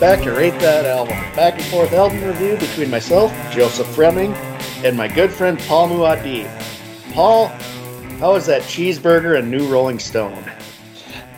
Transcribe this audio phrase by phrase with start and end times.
[0.00, 3.32] Hi, and welcome back to Rate That Album, back and forth album review between myself,
[3.50, 4.32] Joseph Fremming,
[4.84, 6.48] and my good friend Paul Muad'Dib.
[7.12, 7.48] Paul,
[8.18, 10.44] how was that cheeseburger and new Rolling Stone?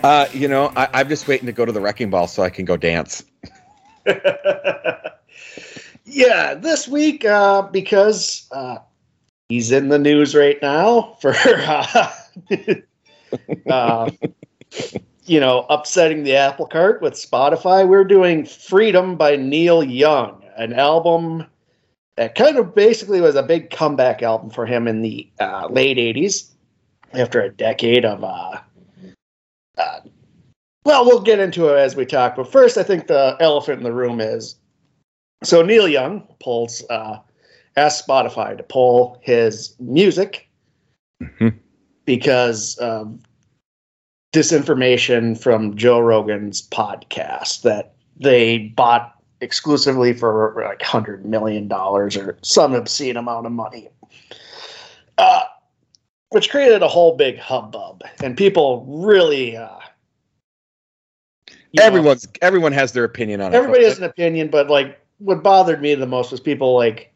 [0.02, 2.50] Uh, you know, I, I'm just waiting to go to the wrecking ball so I
[2.50, 3.24] can go dance.
[6.04, 8.78] yeah, this week, uh, because uh,
[9.48, 12.12] he's in the news right now for, uh,
[13.70, 14.10] uh,
[15.24, 17.86] you know, upsetting the apple cart with Spotify.
[17.86, 21.46] We're doing Freedom by Neil Young, an album
[22.16, 25.96] that kind of basically was a big comeback album for him in the uh, late
[25.96, 26.50] 80s
[27.14, 28.58] after a decade of uh,
[29.78, 30.00] uh,
[30.84, 32.36] well, we'll get into it as we talk.
[32.36, 34.56] But first, I think the elephant in the room is
[35.42, 37.18] so Neil Young pulls uh,
[37.76, 40.48] asked Spotify to pull his music
[41.22, 41.54] Mhm.
[42.06, 42.78] because
[44.32, 52.38] disinformation from Joe Rogan's podcast that they bought exclusively for like hundred million dollars or
[52.42, 53.88] some obscene amount of money.
[55.18, 55.42] Uh,
[56.30, 59.68] which created a whole big hubbub, and people really uh,
[61.72, 63.56] you know, Everyone's everyone has their opinion on it.
[63.56, 67.12] everybody has an opinion, but like what bothered me the most was people like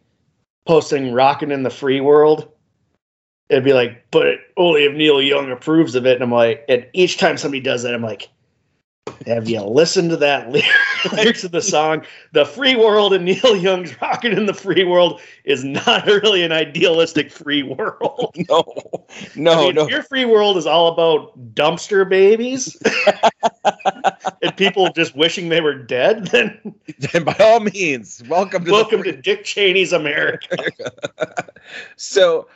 [0.67, 2.49] posting "Rockin' in the Free World."
[3.49, 6.15] It'd be like, but only if Neil Young approves of it.
[6.15, 8.29] And I'm like, and each time somebody does that, I'm like,
[9.27, 10.63] have you listened to that ly-
[11.13, 12.05] lyrics of the song?
[12.33, 16.53] The free world and Neil Young's rocking in the Free World" is not really an
[16.53, 18.35] idealistic free world.
[18.49, 18.65] no,
[19.37, 19.89] no, I mean, no.
[19.89, 22.77] Your free world is all about dumpster babies
[24.43, 29.03] and people just wishing they were dead, then Then by all means, welcome to welcome
[29.03, 30.57] to Dick Cheney's America.
[31.97, 32.49] so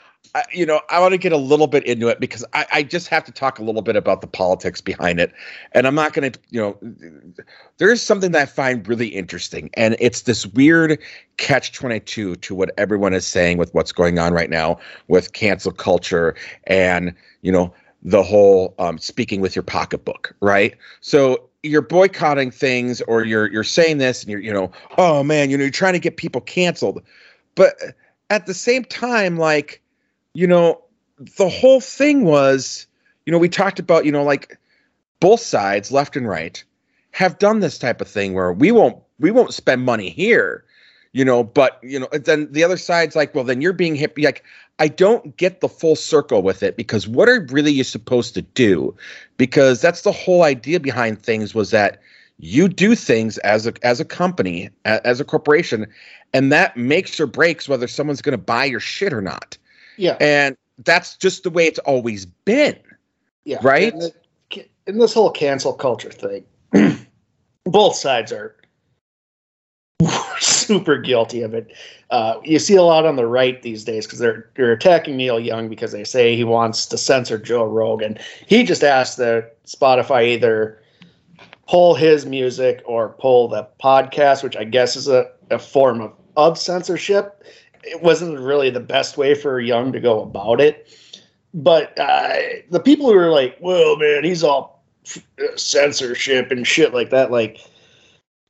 [0.52, 3.08] You know i want to get a little bit into it because I, I just
[3.08, 5.32] have to talk a little bit about the politics behind it.
[5.72, 6.78] And i'm not going to you know
[7.78, 10.98] there's something that i find really interesting and it's this weird
[11.36, 14.78] catch 22 to what everyone is saying with what's going on right now
[15.08, 16.34] with cancel culture
[16.66, 17.72] and you know
[18.02, 20.76] the whole um, speaking with your pocketbook right?
[21.00, 25.50] So you're boycotting things or you're you're saying this and you're you know oh man
[25.50, 27.02] you know you're trying to get people canceled.
[27.54, 27.74] But
[28.30, 29.82] at the same time like
[30.38, 30.80] you know
[31.18, 32.86] the whole thing was
[33.26, 34.56] you know we talked about you know like
[35.18, 36.62] both sides left and right
[37.10, 40.64] have done this type of thing where we won't we won't spend money here
[41.12, 44.16] you know but you know then the other side's like well then you're being hip
[44.18, 44.44] like
[44.78, 48.42] i don't get the full circle with it because what are really you supposed to
[48.42, 48.94] do?
[49.38, 52.00] Because that's the whole idea behind things was that
[52.38, 55.84] you do things as a as a company as a corporation
[56.32, 59.58] and that makes or breaks whether someone's going to buy your shit or not
[59.98, 62.78] Yeah, and that's just the way it's always been
[63.48, 63.94] yeah, right?
[63.94, 66.44] And, the, and this whole cancel culture thing,
[67.64, 68.54] both sides are
[70.38, 71.72] super guilty of it.
[72.10, 75.40] Uh, you see a lot on the right these days because they're they're attacking Neil
[75.40, 78.18] Young because they say he wants to censor Joe Rogan.
[78.46, 80.82] He just asked that Spotify either
[81.66, 86.12] pull his music or pull the podcast, which I guess is a, a form of,
[86.36, 87.44] of censorship.
[87.90, 90.88] It wasn't really the best way for Young to go about it.
[91.54, 92.36] But uh,
[92.70, 94.84] the people who are like, well, man, he's all
[95.56, 97.60] censorship and shit like that, like,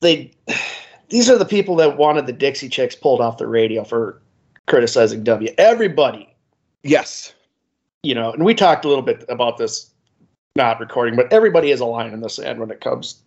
[0.01, 0.33] they
[1.09, 4.21] these are the people that wanted the Dixie Chicks pulled off the radio for
[4.67, 5.55] criticizing W.
[5.57, 6.29] Everybody,
[6.83, 7.33] yes
[8.03, 9.91] you know, and we talked a little bit about this
[10.57, 13.21] not recording, but everybody has a line in the sand when it comes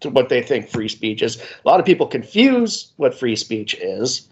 [0.00, 1.36] to what they think free speech is.
[1.36, 4.28] A lot of people confuse what free speech is.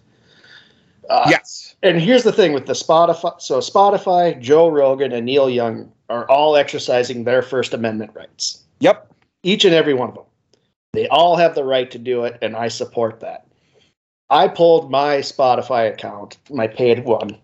[1.09, 3.41] Uh, yes and here's the thing with the Spotify.
[3.41, 8.65] So Spotify, Joe Rogan, and Neil Young are all exercising their First Amendment rights.
[8.81, 9.13] yep
[9.43, 10.25] Each and every one of them.
[10.95, 13.47] They all have the right to do it, and I support that.
[14.31, 17.37] I pulled my Spotify account, my paid one,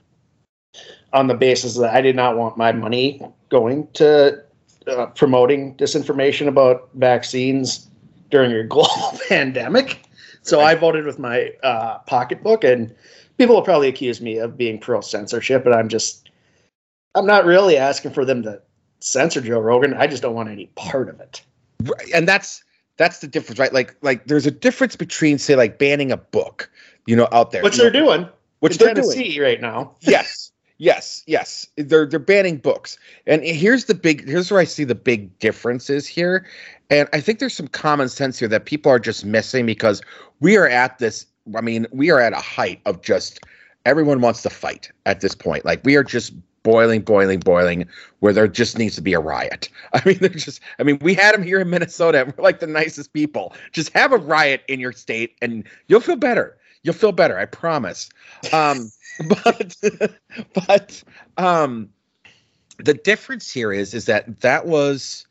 [1.13, 3.21] on the basis that I did not want my money
[3.51, 4.43] going to
[4.87, 7.91] uh, promoting disinformation about vaccines
[8.31, 10.07] during a global pandemic.
[10.43, 12.95] So I voted with my uh, pocketbook, and
[13.41, 16.29] people will probably accuse me of being pro censorship, but I'm just,
[17.15, 18.61] I'm not really asking for them to
[19.01, 19.95] censor Joe Rogan.
[19.95, 21.41] I just don't want any part of it.
[21.85, 22.63] Right, and that's
[22.99, 26.71] that's the difference right like like there's a difference between say like banning a book
[27.07, 28.29] you know out there Which they're know, doing.
[28.59, 29.95] which they're doing right now.
[30.03, 34.85] yes yes yes they're they're banning books and here's the big here's where i see
[34.85, 36.47] the big differences here
[36.91, 40.03] and i think there's some common sense here that people are just missing because
[40.41, 41.25] we are at this
[41.57, 43.41] i mean we are at a height of just
[43.87, 46.33] everyone wants to fight at this point like we are just
[46.63, 47.89] boiling, boiling, boiling,
[48.21, 49.69] where there just needs to be a riot.
[49.93, 52.23] I mean, they're just, I mean, we had them here in Minnesota.
[52.23, 53.55] And we're like the nicest people.
[53.73, 56.57] Just have a riot in your state and you'll feel better.
[56.83, 57.39] You'll feel better.
[57.39, 58.09] I promise.
[58.53, 58.91] Um,
[59.29, 59.77] but,
[60.67, 61.03] but,
[61.37, 61.91] um,
[62.79, 65.27] the difference here is, is that that was,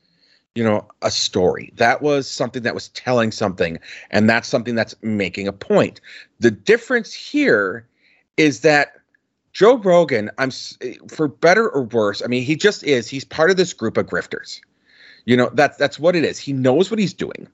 [0.59, 1.71] you know, a story.
[1.77, 3.79] That was something that was telling something,
[4.11, 6.01] and that's something that's making a point.
[6.41, 7.87] The difference here
[8.35, 8.97] is that
[9.53, 10.51] Joe Rogan, I'm
[11.07, 12.21] for better or worse.
[12.21, 13.07] I mean, he just is.
[13.07, 14.59] He's part of this group of grifters.
[15.23, 16.37] You know, that's that's what it is.
[16.37, 17.47] He knows what he's doing.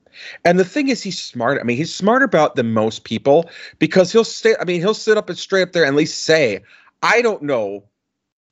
[0.43, 1.59] And the thing is he's smart.
[1.61, 5.15] I mean, he's smarter about than most people because he'll stay I mean, he'll sit
[5.15, 6.63] up and straight up there and at least say,
[7.03, 7.83] I don't know.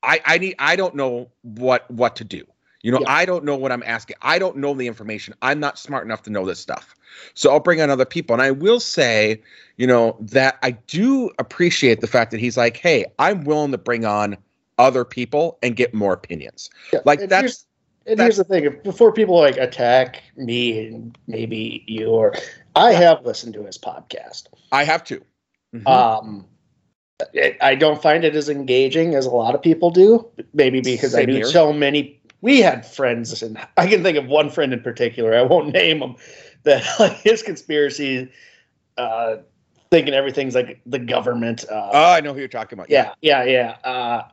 [0.04, 2.46] I I need I don't know what what to do.
[2.84, 3.10] You know, yeah.
[3.10, 4.16] I don't know what I'm asking.
[4.20, 5.34] I don't know the information.
[5.40, 6.94] I'm not smart enough to know this stuff.
[7.32, 8.34] So I'll bring on other people.
[8.34, 9.40] And I will say,
[9.78, 13.78] you know, that I do appreciate the fact that he's like, hey, I'm willing to
[13.78, 14.36] bring on
[14.76, 16.68] other people and get more opinions.
[16.92, 17.00] Yeah.
[17.06, 17.64] Like and that's.
[18.06, 22.34] And that's, here's the thing: before people like attack me and maybe you, or
[22.76, 24.48] I have listened to his podcast.
[24.72, 25.24] I have too.
[25.74, 25.88] Mm-hmm.
[25.88, 26.44] Um,
[27.32, 30.28] it, I don't find it as engaging as a lot of people do.
[30.52, 34.26] Maybe because Same I do so many we had friends, and I can think of
[34.26, 35.34] one friend in particular.
[35.34, 36.16] I won't name him.
[36.64, 38.30] That like his conspiracy,
[38.98, 39.36] uh,
[39.90, 41.64] thinking everything's like the government.
[41.70, 42.90] Uh, oh, I know who you're talking about.
[42.90, 43.76] Yeah, yeah, yeah.
[43.82, 43.90] yeah.
[43.90, 44.28] Uh,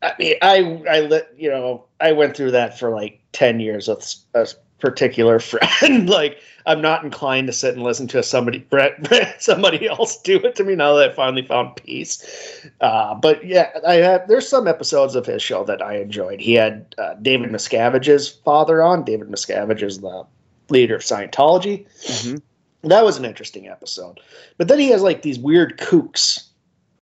[0.00, 3.88] I mean, I I let you know I went through that for like ten years
[3.88, 4.46] with a
[4.80, 6.08] particular friend.
[6.08, 10.36] like I'm not inclined to sit and listen to somebody Brett, Brett somebody else do
[10.36, 12.66] it to me now that I finally found peace.
[12.80, 16.40] Uh, but yeah, I have there's some episodes of his show that I enjoyed.
[16.40, 19.04] He had uh, David Miscavige's father on.
[19.04, 20.24] David Miscavige is the
[20.68, 21.86] leader of Scientology.
[22.04, 22.88] Mm-hmm.
[22.88, 24.20] That was an interesting episode.
[24.56, 26.48] But then he has like these weird kooks,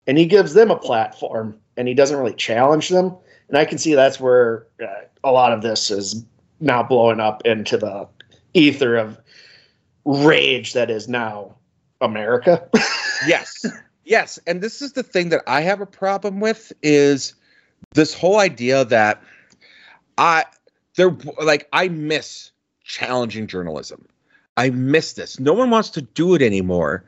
[0.08, 3.16] and he gives them a platform, and he doesn't really challenge them.
[3.50, 6.26] And I can see that's where uh, a lot of this is
[6.60, 8.08] now blowing up into the
[8.54, 9.18] ether of
[10.06, 11.56] rage that is now
[12.02, 12.68] America.
[13.28, 13.66] yes.
[14.06, 17.34] Yes, and this is the thing that I have a problem with is
[17.94, 19.22] this whole idea that
[20.18, 20.46] I
[20.96, 22.52] there like I miss
[22.84, 24.08] challenging journalism.
[24.56, 25.40] I miss this.
[25.40, 27.04] No one wants to do it anymore.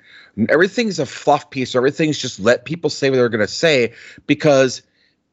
[0.49, 1.73] Everything's a fluff piece.
[1.73, 3.93] Everything's just let people say what they're going to say
[4.27, 4.83] because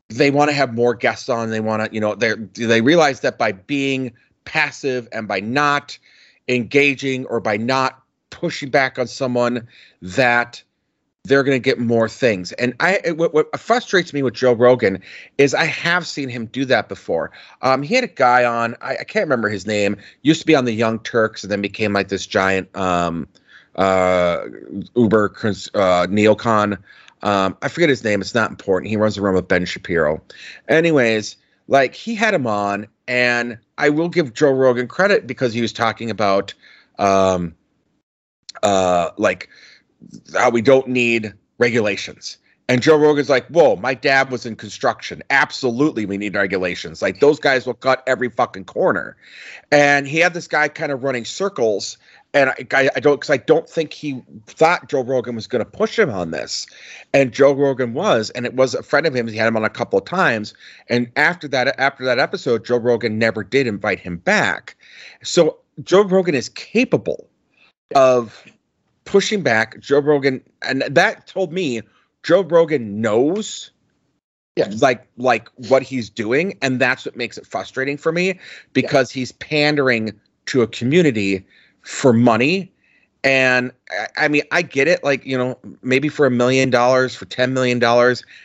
[0.08, 1.50] they want to have more guests on.
[1.50, 4.12] They want to, you know, they they realize that by being
[4.44, 5.98] passive and by not
[6.48, 9.66] engaging or by not pushing back on someone,
[10.02, 10.62] that
[11.26, 12.52] they're going to get more things.
[12.52, 15.02] And I, what, what, frustrates me with Joe Rogan
[15.38, 17.32] is I have seen him do that before.
[17.62, 20.54] Um, he had a guy on, I, I, can't remember his name, used to be
[20.54, 23.26] on the Young Turks and then became like this giant um,
[23.74, 24.44] uh,
[24.94, 26.78] Uber uh, neocon.
[27.22, 28.20] Um, I forget his name.
[28.20, 28.90] It's not important.
[28.90, 30.22] He runs around with Ben Shapiro.
[30.68, 31.36] Anyways,
[31.68, 35.72] like he had him on, and I will give Joe Rogan credit because he was
[35.72, 36.54] talking about,
[36.98, 37.54] um,
[38.62, 39.48] uh, like
[40.34, 42.38] how we don't need regulations.
[42.68, 45.22] And Joe Rogan's like, whoa, my dad was in construction.
[45.30, 47.00] Absolutely, we need regulations.
[47.00, 49.16] Like, those guys will cut every fucking corner.
[49.70, 51.96] And he had this guy kind of running circles
[52.36, 55.70] and I, I don't because I don't think he thought Joe Rogan was going to
[55.70, 56.66] push him on this,
[57.14, 59.32] and Joe Rogan was, and it was a friend of his.
[59.32, 60.52] He had him on a couple of times,
[60.90, 64.76] and after that, after that episode, Joe Rogan never did invite him back.
[65.22, 67.26] So Joe Rogan is capable
[67.94, 68.44] of
[69.06, 69.80] pushing back.
[69.80, 71.80] Joe Rogan, and that told me
[72.22, 73.70] Joe Rogan knows
[74.56, 74.70] yeah.
[74.80, 78.38] like like what he's doing and that's what makes it frustrating for me
[78.72, 79.20] because yeah.
[79.20, 81.44] he's pandering to a community
[81.86, 82.70] for money.
[83.22, 83.72] And
[84.16, 85.02] I mean, I get it.
[85.02, 87.80] Like, you know, maybe for a million dollars, for $10 million,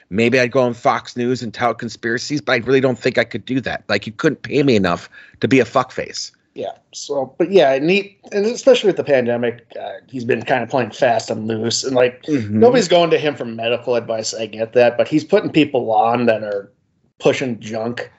[0.09, 3.23] maybe I'd go on Fox News and tout conspiracies, but I really don't think I
[3.23, 3.83] could do that.
[3.89, 6.31] Like, you couldn't pay me enough to be a fuckface.
[6.53, 6.71] Yeah.
[6.93, 10.69] So, but yeah, and, he, and especially with the pandemic, uh, he's been kind of
[10.69, 11.83] playing fast and loose.
[11.83, 12.59] And like, mm-hmm.
[12.59, 14.33] nobody's going to him for medical advice.
[14.33, 14.97] I get that.
[14.97, 16.71] But he's putting people on that are
[17.19, 18.11] pushing junk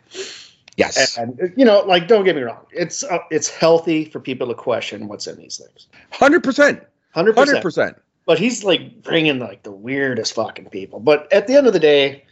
[0.76, 4.48] Yes, and, you know, like don't get me wrong, it's uh, it's healthy for people
[4.48, 5.88] to question what's in these things.
[6.10, 7.62] Hundred percent, hundred percent.
[7.62, 7.96] 100%.
[8.24, 11.00] But he's like bringing like the weirdest fucking people.
[11.00, 12.24] But at the end of the day,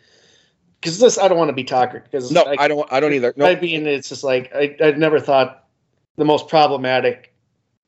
[0.81, 2.01] because this, I don't want to be talker.
[2.01, 2.91] Because no, I, I, don't.
[2.91, 3.35] I don't either.
[3.37, 3.47] No.
[3.47, 5.65] I mean, it's just like I, I never thought
[6.17, 7.35] the most problematic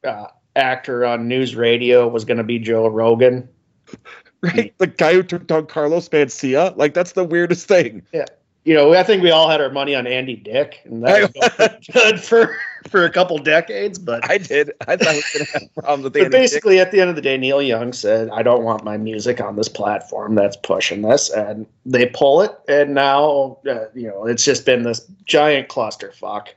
[0.05, 3.49] uh, actor on news radio was going to be Joe Rogan.
[4.45, 6.77] Right, the guy who took down Carlos Mencia.
[6.77, 8.03] Like that's the weirdest thing.
[8.13, 8.25] Yeah
[8.65, 11.87] you know, I think we all had our money on Andy Dick, and that was
[11.93, 12.57] good for
[12.89, 13.99] for a couple decades.
[13.99, 14.71] But I did.
[14.87, 16.41] I thought I was going to have problems with but Andy Dick.
[16.43, 19.41] basically, at the end of the day, Neil Young said, "I don't want my music
[19.41, 24.27] on this platform that's pushing this," and they pull it, and now uh, you know
[24.27, 26.49] it's just been this giant clusterfuck.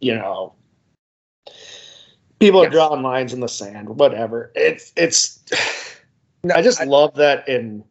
[0.00, 0.54] You know,
[2.40, 3.90] people are drawing lines in the sand.
[3.90, 4.52] Whatever.
[4.54, 5.38] It's it's.
[6.42, 7.84] No, I just I- love that in.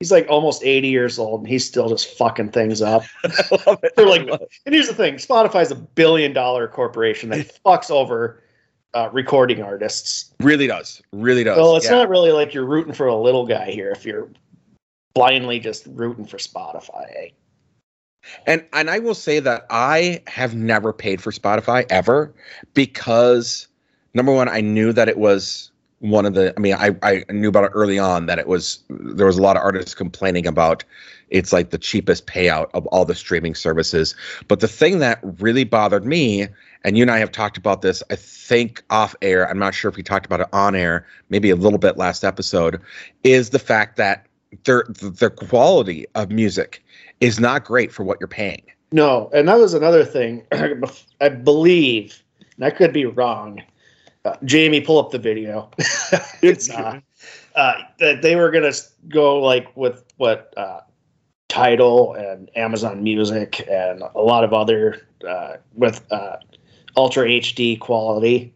[0.00, 3.02] He's like almost 80 years old and he's still just fucking things up.
[3.24, 3.92] I love it.
[3.96, 4.28] They're like-.
[4.28, 8.42] And here's the thing Spotify's a billion dollar corporation that fucks over
[8.94, 10.32] uh, recording artists.
[10.40, 11.02] really does.
[11.12, 11.58] Really does.
[11.58, 11.96] Well, it's yeah.
[11.96, 14.28] not really like you're rooting for a little guy here if you're
[15.14, 17.10] blindly just rooting for Spotify.
[17.16, 17.28] eh?
[18.46, 22.32] And and I will say that I have never paid for Spotify ever
[22.74, 23.66] because
[24.14, 27.48] number one, I knew that it was one of the I mean, I, I knew
[27.48, 30.84] about it early on that it was there was a lot of artists complaining about
[31.30, 34.14] it's like the cheapest payout of all the streaming services.
[34.46, 36.48] But the thing that really bothered me,
[36.84, 39.88] and you and I have talked about this, I think off air, I'm not sure
[39.90, 42.80] if we talked about it on air, maybe a little bit last episode,
[43.24, 44.26] is the fact that
[44.64, 46.82] their the quality of music
[47.20, 48.62] is not great for what you're paying.
[48.92, 50.44] No, and that was another thing.
[51.20, 52.22] I believe,
[52.56, 53.62] and I could be wrong.
[54.28, 55.70] Uh, Jamie, pull up the video.
[56.42, 57.00] it's uh,
[57.54, 58.72] uh, that they were gonna
[59.08, 60.80] go like with what uh,
[61.48, 66.36] Tidal and Amazon Music and a lot of other uh, with uh,
[66.96, 68.52] Ultra HD quality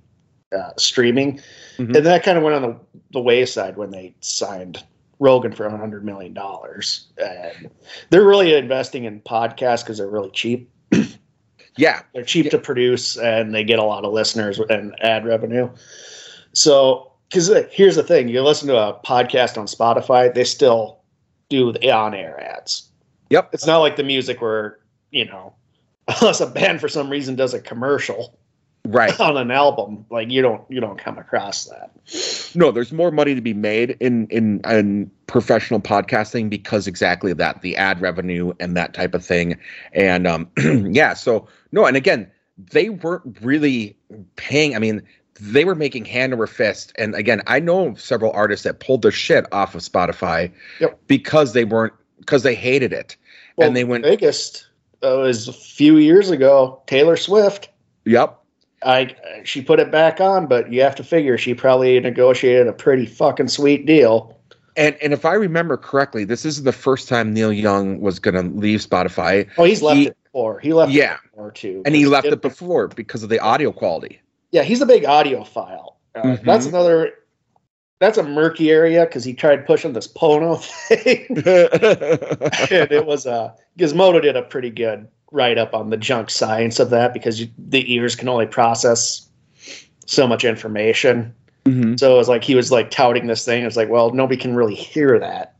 [0.54, 1.40] uh, streaming,
[1.78, 1.96] Mhm.
[1.96, 2.76] and that kind of went on the,
[3.12, 4.84] the wayside when they signed
[5.20, 7.06] Rogan for hundred million dollars.
[7.16, 7.70] And
[8.10, 10.68] they're really investing in podcasts because they're really cheap.
[11.76, 15.70] Yeah, They're cheap to produce and they get a lot of listeners and ad revenue.
[16.52, 21.00] So, because uh, here's the thing you listen to a podcast on Spotify, they still
[21.48, 22.90] do the on air ads.
[23.30, 23.50] Yep.
[23.54, 24.78] It's not like the music where,
[25.10, 25.54] you know,
[26.20, 28.38] unless a band for some reason does a commercial
[28.86, 29.18] right.
[29.20, 31.90] on an album, like you don't you don't come across that.
[32.54, 37.38] No, there's more money to be made in in in professional podcasting because exactly of
[37.38, 39.58] that, the ad revenue and that type of thing.
[39.92, 40.48] And um
[40.92, 43.96] yeah, so no, and again, they weren't really
[44.36, 44.76] paying.
[44.76, 45.02] I mean,
[45.40, 46.92] they were making hand over fist.
[46.96, 51.00] And again, I know several artists that pulled their shit off of Spotify Yep.
[51.06, 53.16] because they weren't because they hated it.
[53.56, 54.68] Well, and they went, biggest
[55.02, 56.82] uh, was a few years ago.
[56.86, 57.70] Taylor Swift.
[58.04, 58.38] Yep.
[58.84, 62.72] I she put it back on, but you have to figure she probably negotiated a
[62.72, 64.38] pretty fucking sweet deal.
[64.76, 68.42] And and if I remember correctly, this is the first time Neil Young was gonna
[68.42, 69.48] leave Spotify.
[69.58, 70.58] Oh, he's left He- it before.
[70.60, 71.14] He left Yeah.
[71.14, 71.82] it before too.
[71.84, 74.20] And he left it before because of the audio quality.
[74.50, 75.94] Yeah, he's a big audiophile.
[76.14, 76.44] Uh, Mhm.
[76.44, 77.12] That's another.
[78.02, 81.26] That's a murky area because he tried pushing this Pono thing,
[82.76, 86.80] and it was uh, Gizmodo did a pretty good write up on the junk science
[86.80, 89.28] of that because you, the ears can only process
[90.04, 91.32] so much information.
[91.64, 91.96] Mhm.
[91.96, 93.62] So it was like he was like touting this thing.
[93.64, 95.54] It's like, well, nobody can really hear that.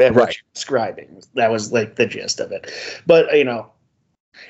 [0.00, 0.36] And Right.
[0.52, 1.22] describing.
[1.34, 2.72] That was like the gist of it.
[3.06, 3.70] But you know,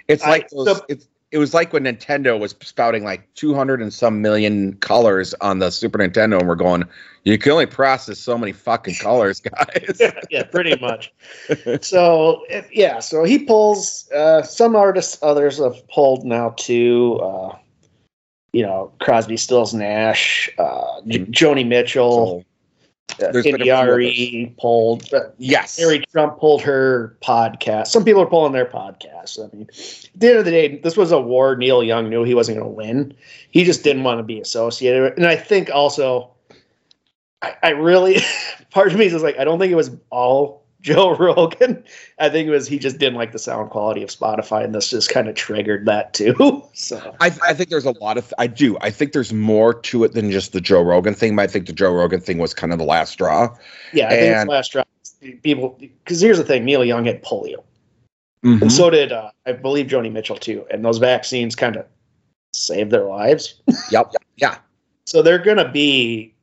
[0.08, 1.06] It's I- like those, so- it's
[1.37, 5.71] it was like when Nintendo was spouting like 200 and some million colors on the
[5.71, 6.85] Super Nintendo, and we're going,
[7.25, 10.00] you can only process so many fucking colors, guys.
[10.31, 11.12] yeah, pretty much.
[11.83, 14.11] So yeah, so he pulls.
[14.12, 17.21] Uh, some artists, others have pulled now too.
[17.23, 17.55] Uh,
[18.55, 21.31] you know, Crosby, Stills, Nash, uh, J- Mhm.
[21.33, 22.45] Joni Mitchell, So,
[23.18, 25.12] there's been a few India.Arie pulled.
[25.12, 25.78] Uh, yes.
[25.78, 27.88] Mary Trump pulled her podcast.
[27.88, 29.38] Some people are pulling their podcasts.
[29.38, 32.25] I mean, at the end of the day, this was a war Neil Young knew
[32.25, 33.14] he wasn't going to win.
[33.50, 35.18] He just didn't want to be associated with it.
[35.18, 36.30] And I think also,
[37.42, 38.18] I, I really,
[38.70, 41.83] part of me is like, I don't think it was all Joe Rogan.
[42.18, 44.90] I think it was he just didn't like the sound quality of Spotify, and this
[44.90, 46.62] just kind of triggered that too.
[46.75, 50.04] So I, I think there's a lot of I do I think there's more to
[50.04, 51.35] it than just the Joe Rogan thing.
[51.37, 53.56] But I think the Joe Rogan thing was kind of the last straw.
[53.92, 54.88] yeah, I think it's And- last drop.
[55.42, 57.64] People, because here's the thing: Neil Young had polio.
[58.45, 58.62] Mhm.
[58.62, 60.66] and so did uh, I believe Joni Mitchell too.
[60.71, 61.87] And those vaccines kind of
[62.52, 63.61] saved their lives.
[63.90, 64.12] Yep.
[64.37, 64.59] Yeah.
[65.06, 66.35] So they're gonna be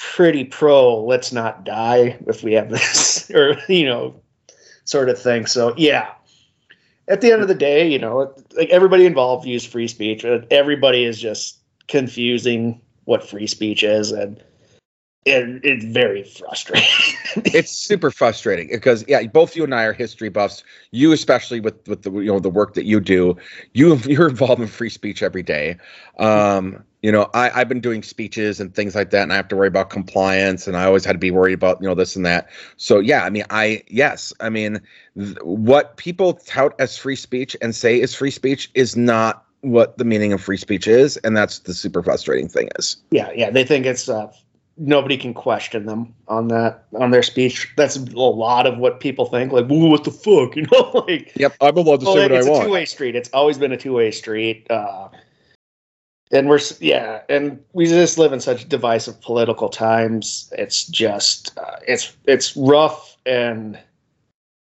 [0.00, 1.04] pretty pro.
[1.04, 4.20] Let's not die if we have this, or you know,
[4.84, 5.46] sort of thing.
[5.46, 6.12] So yeah.
[7.08, 10.24] At the end of the day, you know, like everybody involved views free speech.
[10.24, 14.40] Everybody is just confusing what free speech is, and
[15.26, 16.88] it, it's very frustrating.
[17.52, 20.62] it's super frustrating because yeah, both you and I are history buffs.
[20.92, 23.36] You especially with with the you know the work that you do.
[23.74, 25.78] You you're involved in free speech every day.
[26.18, 29.48] Um, you know, I, I've been doing speeches and things like that, and I have
[29.48, 32.14] to worry about compliance, and I always had to be worried about, you know, this
[32.16, 32.48] and that.
[32.76, 34.80] So yeah, I mean, I yes, I mean,
[35.16, 39.98] th- what people tout as free speech and say is free speech is not what
[39.98, 42.96] the meaning of free speech is, and that's the super frustrating thing is.
[43.10, 44.30] Yeah, yeah, they think it's uh,
[44.76, 47.72] nobody can question them on that on their speech.
[47.76, 49.52] That's a lot of what people think.
[49.52, 51.04] Like, well, what the fuck, you know?
[51.06, 52.48] like, Yep, I'm allowed to well, say what I want.
[52.48, 53.16] it's a two way street.
[53.16, 54.66] It's always been a two way street.
[54.70, 55.08] Uh,
[56.30, 60.52] and we're yeah, and we just live in such divisive political times.
[60.56, 63.16] It's just uh, it's it's rough.
[63.26, 63.78] And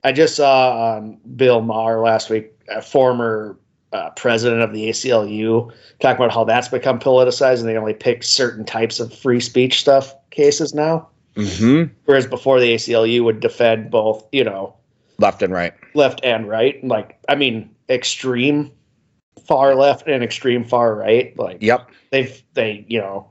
[0.04, 3.58] I just saw on Bill Maher last week, a former
[3.94, 8.24] uh, president of the ACLU, talking about how that's become politicized, and they only pick
[8.24, 11.08] certain types of free speech stuff cases now.
[11.36, 14.76] hmm Whereas before, the ACLU would defend both, you know,
[15.20, 15.74] Left and right.
[15.94, 16.82] left and right.
[16.84, 18.72] Like, I mean, extreme
[19.48, 21.38] far left and extreme far right.
[21.38, 21.90] Like, Yep.
[22.12, 23.30] they've they you know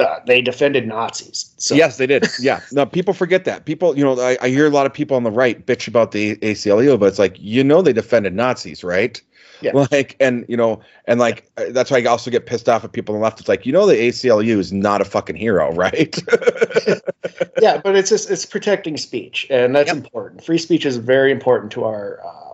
[0.00, 1.52] uh, they defended Nazis.
[1.56, 2.24] So yes, they did.
[2.38, 2.60] Yeah.
[2.70, 3.64] No, people forget that.
[3.64, 6.12] People, you know, I, I hear a lot of people on the right bitch about
[6.12, 9.20] the ACLU, but it's like, you know, they defended Nazis, right?
[9.60, 9.72] Yeah.
[9.90, 12.92] Like, and you know, and like uh, that's why I also get pissed off at
[12.92, 13.40] people on the left.
[13.40, 16.16] It's like, you know, the ACLU is not a fucking hero, right?
[17.60, 19.96] yeah, but it's just it's protecting speech, and that's Yep.
[19.96, 20.44] important.
[20.44, 22.47] Free speech is very important to our uh,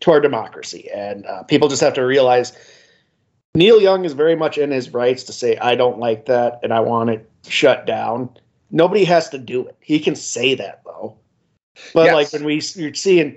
[0.00, 2.52] to our democracy, and uh, people just have to realize
[3.54, 6.72] Neil Young is very much in his rights to say I don't like that and
[6.72, 8.30] I want it shut down.
[8.70, 9.76] Nobody has to do it.
[9.80, 11.16] He can say that though.
[11.94, 12.14] But Yes.
[12.14, 13.34] like when we you're seeing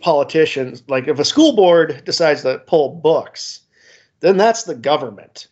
[0.00, 3.60] politicians, like if a school board decides to pull books,
[4.20, 5.48] then that's the government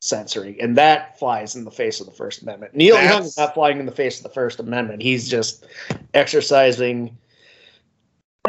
[0.00, 2.74] censoring, and that flies in the face of the First Amendment.
[2.74, 5.02] Neil Young is not flying in the face of the First Amendment.
[5.02, 5.66] He's just
[6.14, 7.16] exercising,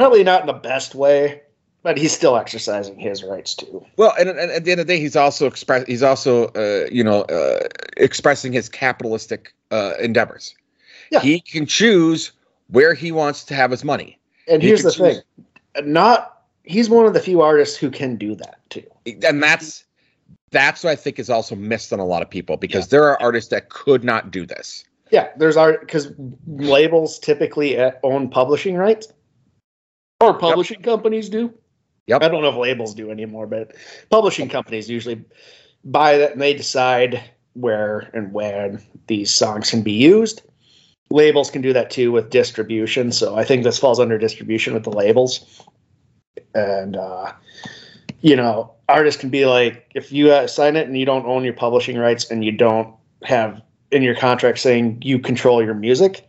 [0.02, 1.42] probably not in the best way,
[1.84, 3.86] but he's still exercising his rights too.
[3.98, 5.86] well, and, and at the end of the day, he's also express.
[5.88, 7.68] He's also, uh, you know, uh,
[7.98, 10.56] expressing his capitalistic uh, endeavors.
[11.12, 11.20] Yeah.
[11.20, 12.32] He can choose
[12.70, 14.18] where he wants to have his money.
[14.48, 15.22] And You here's the thing:
[15.84, 18.84] not he's one of the few artists who can do that too.
[19.24, 19.86] and that's
[20.52, 23.22] that's what I think is also missed on a lot of people because there are
[23.22, 24.84] artists that could not do this.
[25.12, 26.14] Yeah, there's art because
[26.48, 29.12] labels typically uh, own publishing rights,
[30.22, 31.54] or publishing companies do.
[32.08, 32.24] Yep.
[32.24, 33.76] I don't know if labels do anymore, but
[34.10, 35.24] publishing companies usually
[35.84, 40.42] buy that and they decide where and when these songs can be used.
[41.10, 43.12] Labels can do that too with distribution.
[43.12, 45.64] So I think this falls under distribution with the labels.
[46.56, 47.34] And, uh,
[48.22, 51.44] you know, artists can be like, if you uh, sign it and you don't own
[51.44, 56.28] your publishing rights and you don't have in your contract saying you control your music,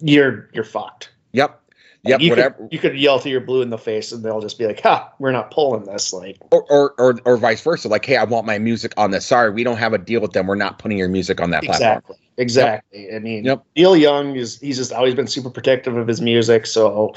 [0.00, 1.10] you're you're fucked.
[1.32, 1.60] Yep.
[2.06, 2.20] Yep.
[2.20, 2.54] you whatever.
[2.54, 4.80] Could, you could yell to your blue in the face, and they'll just be like,
[4.82, 7.88] "Ha, we're not pulling this." Like, or, or or or vice versa.
[7.88, 9.24] Like, hey, I want my music on this.
[9.24, 10.46] Sorry, we don't have a deal with them.
[10.46, 11.98] We're not putting your music on that platform.
[11.98, 13.14] exactly, exactly.
[13.14, 13.64] I mean, Yep.
[13.76, 17.14] Neil Young is he's just always been super protective of his music, so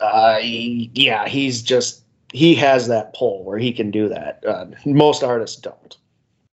[0.00, 4.42] uh, he- yeah, he's just he has that pull where he can do that.
[4.46, 5.96] Uh, most artists don't.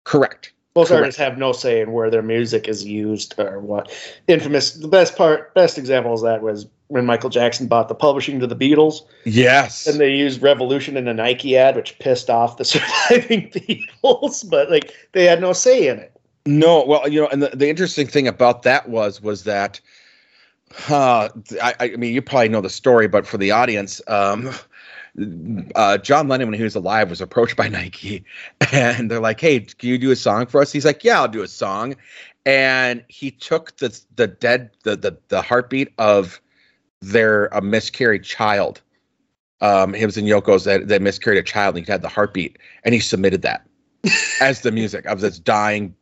[0.04, 0.52] Correct.
[0.76, 1.00] Most Correct.
[1.00, 3.90] artists have no say in where their music is used or what.
[4.28, 4.74] Infamous.
[4.74, 8.46] The best part, best example is that was when Michael Jackson bought the publishing to
[8.46, 9.86] the Beatles, Yes.
[9.86, 14.48] and they used "Revolution" in a Nike ad, which pissed off the surviving Beatles.
[14.48, 16.12] But like, they had no say in it.
[16.46, 19.80] No, well, you know, and the, the interesting thing about that was was that
[20.88, 21.28] uh,
[21.60, 24.50] I, I mean, you probably know the story, but for the audience, um,
[25.74, 28.24] uh, John Lennon, when he was alive, was approached by Nike,
[28.72, 31.28] and they're like, "Hey, can you do a song for us?" He's like, "Yeah, I'll
[31.28, 31.96] do a song,"
[32.46, 36.40] and he took the the dead the the, the heartbeat of
[37.00, 38.80] their a miscarried child.
[39.62, 42.58] Um, it was in Yoko's that, that miscarried a child, and he had the heartbeat,
[42.84, 43.66] and he submitted that
[44.40, 45.94] as the music of this dying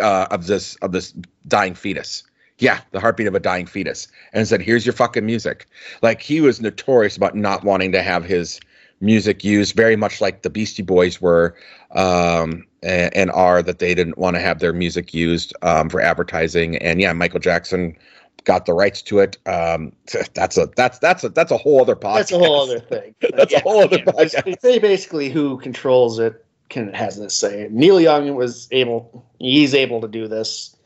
[0.00, 1.12] uh, of this of this
[1.46, 2.24] dying fetus.
[2.58, 5.66] Yeah, the heartbeat of a dying fetus, and said, "Here's your fucking music."
[6.02, 8.60] Like he was notorious about not wanting to have his
[9.00, 11.54] music used, very much like the Beastie Boys were
[11.92, 16.00] um, and, and are that they didn't want to have their music used um, for
[16.00, 16.76] advertising.
[16.78, 17.96] And yeah, Michael Jackson
[18.44, 19.36] got the rights to it.
[19.46, 19.92] Um,
[20.34, 22.14] that's a that's that's a that's a whole other podcast.
[22.14, 23.14] That's a whole other thing.
[23.36, 24.60] That's a whole other it's- podcast.
[24.60, 27.68] They basically who controls it can has this say.
[27.70, 29.24] Neil Young was able.
[29.38, 30.76] He's able to do this.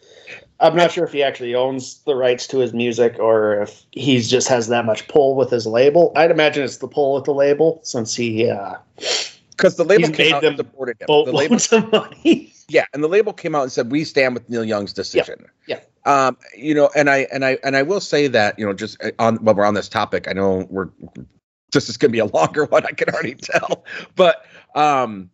[0.62, 4.20] I'm not sure if he actually owns the rights to his music or if he
[4.20, 6.12] just has that much pull with his label.
[6.16, 8.76] I'd imagine it's the pull with the label since he uh,
[9.50, 11.06] because the label came out them and supported him.
[11.08, 12.52] The label of money.
[12.68, 15.80] yeah and the label came out and said we stand with neil young's decision Yeah,
[16.06, 19.02] um you know and i and i and i will say that you know just
[19.02, 20.88] uh, on while we're on this topic i know we're
[21.72, 24.46] this is going to be a longer one i can already tell but
[24.76, 25.28] um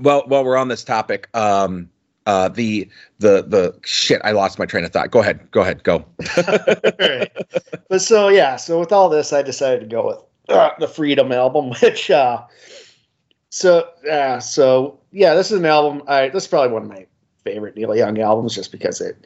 [0.00, 1.90] well, while we're on this topic, um,
[2.26, 5.10] uh, the the the shit, I lost my train of thought.
[5.10, 6.04] Go ahead, go ahead, go.
[6.98, 7.30] right.
[7.88, 11.32] But so yeah, so with all this, I decided to go with uh, the Freedom
[11.32, 12.42] album, which uh,
[13.50, 16.02] so uh, so yeah, this is an album.
[16.06, 17.06] I this is probably one of my
[17.44, 19.16] favorite Neil Young albums, just because it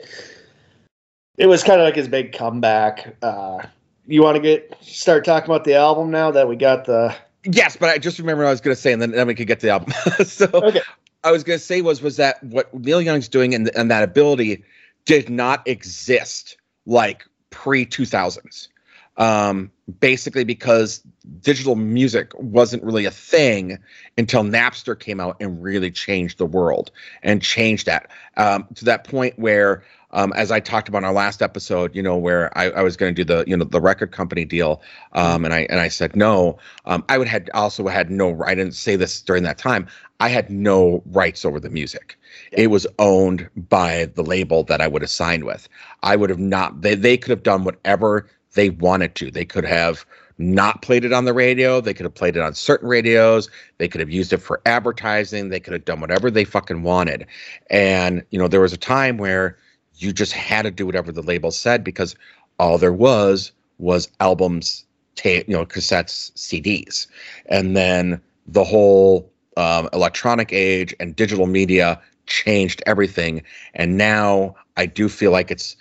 [1.37, 3.17] it was kind of like his big comeback.
[3.23, 3.59] Uh,
[4.07, 7.15] you want to get start talking about the album now that we got the
[7.49, 9.35] Yes, but I just remember what I was going to say, and then, then we
[9.35, 9.93] could get to the album.
[10.25, 10.81] so okay.
[11.27, 14.05] I was going to say was was that what Neil Young's doing and, and that
[14.05, 14.63] ability
[15.07, 18.69] did not exist like pre two thousands.
[19.17, 21.03] Um, basically because
[21.41, 23.79] digital music wasn't really a thing
[24.19, 26.91] until Napster came out and really changed the world
[27.23, 29.83] and changed that um, to that point where
[30.17, 32.97] um, as I talked about in our last episode, you know, where I, I was
[32.97, 34.81] going to do the, you know, the record company deal,
[35.13, 36.59] um, and I and I said no.
[36.87, 38.43] Um, I would had also had no.
[38.45, 39.87] I didn't say this during that time.
[40.21, 42.19] I had no rights over the music.
[42.53, 42.63] Yeah.
[42.63, 45.69] It was owned by the label that I would have signed with.
[46.03, 46.83] I would have not.
[46.83, 49.31] They they could have done whatever they wanted to.
[49.31, 50.07] They could have
[50.39, 51.81] not played it on the radio.
[51.81, 53.51] They could have played it on certain radios.
[53.79, 55.49] They could have used it for advertising.
[55.49, 57.27] They could have done whatever they fucking wanted.
[57.71, 59.57] And you know, there was a time where
[59.97, 62.15] you just had to do whatever the label said because
[62.59, 67.07] all there was was albums, tape, you know, cassettes, CDs,
[67.47, 73.43] and then the whole um, electronic age and digital media changed everything.
[73.75, 75.77] And now I do feel like it's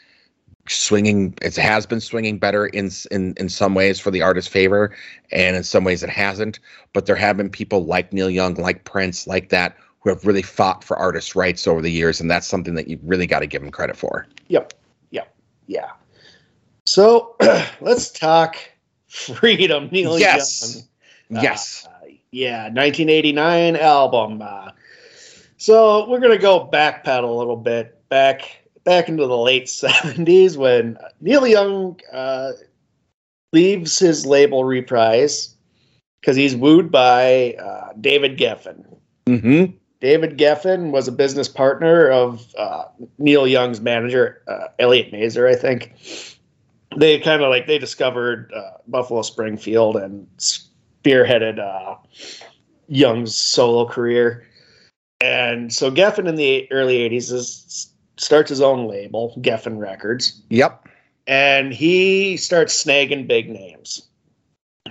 [0.68, 4.96] swinging it has been swinging better in in in some ways for the artist's favor
[5.32, 6.60] and in some ways it hasn't
[6.92, 10.44] but there have been people like Neil Young like Prince like that who have really
[10.44, 13.48] fought for artists' rights over the years, and that's something that you really got to
[13.48, 14.28] give them credit for.
[14.50, 14.74] Yep,
[15.10, 15.36] yep,
[15.66, 15.90] yeah.
[16.86, 17.36] So
[17.82, 18.56] let's talk
[19.08, 20.88] freedom, Neil yes.
[21.30, 21.44] Young.
[21.44, 21.88] Yes.
[21.88, 21.95] Uh,
[22.36, 24.42] yeah, 1989 album.
[24.42, 24.72] Uh,
[25.56, 30.98] so we're gonna go backpedal a little bit back back into the late 70s when
[31.22, 32.52] Neil Young uh,
[33.54, 35.56] leaves his label Reprise
[36.20, 38.84] because he's wooed by uh, David Geffen.
[39.28, 39.76] Mm-hmm.
[40.02, 42.84] David Geffen was a business partner of uh,
[43.18, 45.94] Neil Young's manager, uh, Elliot Mazer, I think.
[46.98, 50.28] They kind of like they discovered uh, Buffalo Springfield and
[51.06, 51.96] spearheaded uh,
[52.88, 54.46] Young's solo career.
[55.22, 60.42] And so Geffen in the early 80s is, starts his own label, Geffen Records.
[60.50, 60.88] Yep.
[61.28, 64.08] And he starts snagging big names.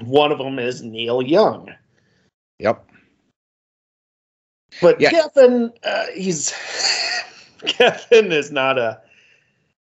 [0.03, 1.73] One of them is Neil Young.
[2.59, 2.89] Yep.
[4.81, 5.11] But yeah.
[5.11, 6.51] Geffen, uh, he's
[7.61, 9.01] Geffen is not a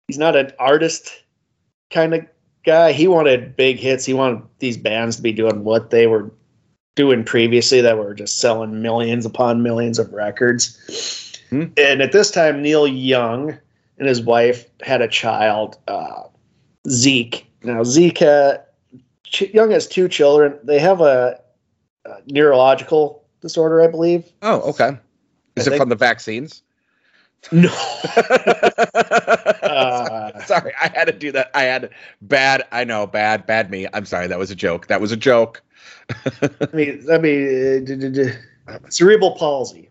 [0.08, 1.24] he's not an artist
[1.92, 2.26] kind of
[2.68, 2.92] guy.
[2.92, 4.06] He wanted big hits.
[4.06, 6.30] He wanted these bands to be doing what they were
[6.96, 11.40] doing previously that were just selling millions upon millions of records.
[11.50, 11.66] Hmm.
[11.78, 13.58] And at this time, Neil Young
[13.98, 16.24] and his wife had a child, uh,
[16.90, 17.48] Zeke.
[17.64, 18.58] Now Zeke, uh,
[19.54, 20.60] Young has two children.
[20.64, 21.40] They have a,
[22.06, 24.26] a neurological disorder, I believe.
[24.42, 24.98] Oh, okay.
[25.56, 25.82] Is I it think...
[25.82, 26.64] from the vaccines?
[27.52, 27.70] No.
[28.94, 29.97] uh,
[30.46, 31.52] sorry, I had to do that.
[31.54, 31.90] I had
[32.22, 32.68] bad.
[32.72, 33.88] I know, bad, bad me.
[33.94, 34.28] I'm sorry.
[34.28, 34.88] That was a joke.
[34.88, 35.62] That was a joke.
[36.32, 39.90] I mean, I mean, uh, cerebral palsy.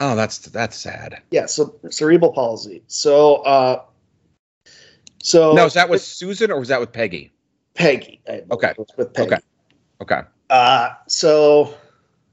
[0.00, 1.22] Oh, that's that's sad.
[1.30, 2.82] Yeah, so cerebral palsy.
[2.88, 3.82] So, uh,
[5.22, 7.32] so now is that with Susan or was that with Peggy?
[7.74, 8.20] Peggy.
[8.28, 8.74] Okay.
[8.96, 9.34] With Peggy.
[9.34, 9.42] Okay.
[10.02, 10.20] Okay.
[10.50, 11.74] Uh, so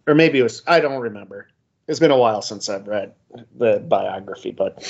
[0.08, 1.48] or maybe it was I don't remember.
[1.88, 3.14] It's been a while since I've read
[3.58, 4.84] the biography, but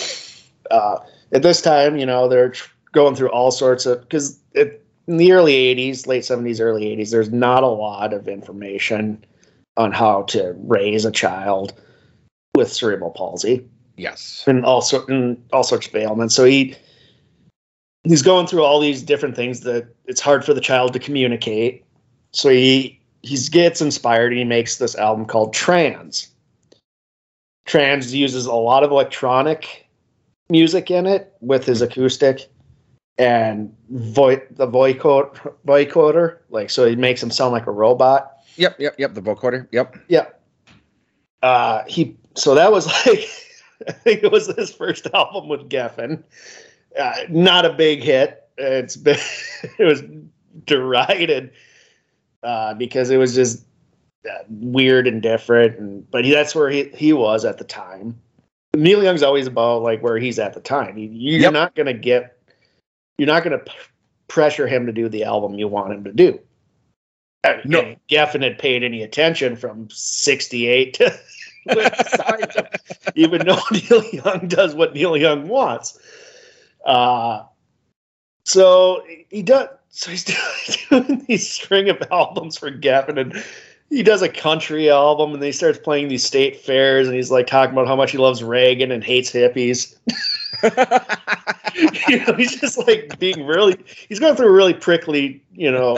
[0.70, 1.00] uh,
[1.32, 5.32] at this time, you know, they're tr- going through all sorts of because in the
[5.32, 9.24] early '80s, late '70s, early '80s, there's not a lot of information
[9.78, 11.74] on how to raise a child
[12.56, 13.66] with cerebral palsy.
[13.98, 16.36] Yes, and all sort and all sorts of ailments.
[16.36, 16.76] So he
[18.04, 21.86] he's going through all these different things that it's hard for the child to communicate.
[22.34, 26.28] So he he gets inspired and he makes this album called Trans.
[27.66, 29.81] Trans uses a lot of electronic
[30.52, 32.52] music in it with his acoustic
[33.18, 38.38] and vo- the vocoder, like so he makes him sound like a robot.
[38.56, 39.14] Yep, yep, yep.
[39.14, 39.68] The vocoder.
[39.72, 39.98] Yep.
[40.08, 40.42] Yep.
[41.42, 43.28] Uh, he so that was like
[43.88, 46.24] I think it was his first album with Geffen.
[47.00, 48.48] Uh, not a big hit.
[48.58, 49.18] It's been
[49.78, 50.04] it was
[50.66, 51.52] derided
[52.44, 53.66] uh, because it was just
[54.30, 55.78] uh, weird and different.
[55.80, 58.20] And but he, that's where he he was at the time.
[58.76, 60.98] Neil Young's always about like where he's at the time.
[60.98, 61.54] You, are yep.
[61.54, 62.38] not gonna get,
[63.18, 63.72] you're not gonna p-
[64.28, 66.40] pressure him to do the album you want him to do.
[67.44, 71.20] Mean, no, Geffen had paid any attention from '68 to
[73.16, 76.00] even though Neil Young does what Neil Young wants.
[76.86, 77.44] Uh,
[78.46, 79.70] so he does.
[79.90, 80.24] So he's
[80.90, 83.44] doing these string of albums for Geffen, and
[83.92, 87.30] he does a country album, and then he starts playing these state fairs, and he's
[87.30, 89.98] like talking about how much he loves Reagan and hates hippies.
[92.08, 93.78] you know, he's just like being really.
[94.08, 95.98] He's going through a really prickly, you know,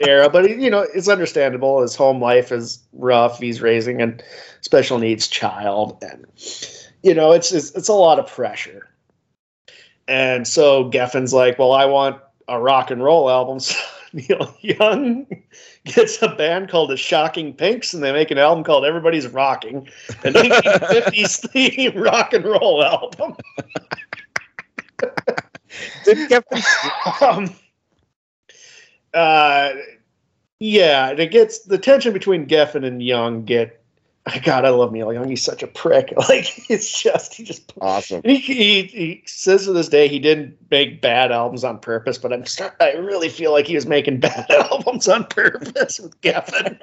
[0.00, 1.80] era, but you know, it's understandable.
[1.80, 3.38] His home life is rough.
[3.38, 4.16] He's raising a
[4.60, 6.26] special needs child, and
[7.04, 8.88] you know, it's it's, it's a lot of pressure.
[10.08, 13.60] And so Geffen's like, well, I want a rock and roll album.
[13.68, 13.76] So
[14.14, 15.26] Neil Young
[15.94, 19.88] gets a band called the Shocking Pinks, and they make an album called Everybody's Rocking,
[20.24, 23.36] a 1950s theme rock and roll album.
[26.04, 27.54] Did Geffen um,
[29.14, 29.72] uh,
[30.60, 33.77] yeah, it gets the tension between Geffen and Young get.
[34.44, 35.28] God, I love Neil Young.
[35.28, 36.12] He's such a prick.
[36.28, 38.20] Like it's just he just awesome?
[38.22, 42.32] he, he, he says to this day he didn't make bad albums on purpose, but
[42.32, 46.78] I'm start, I really feel like he was making bad albums on purpose with Geffen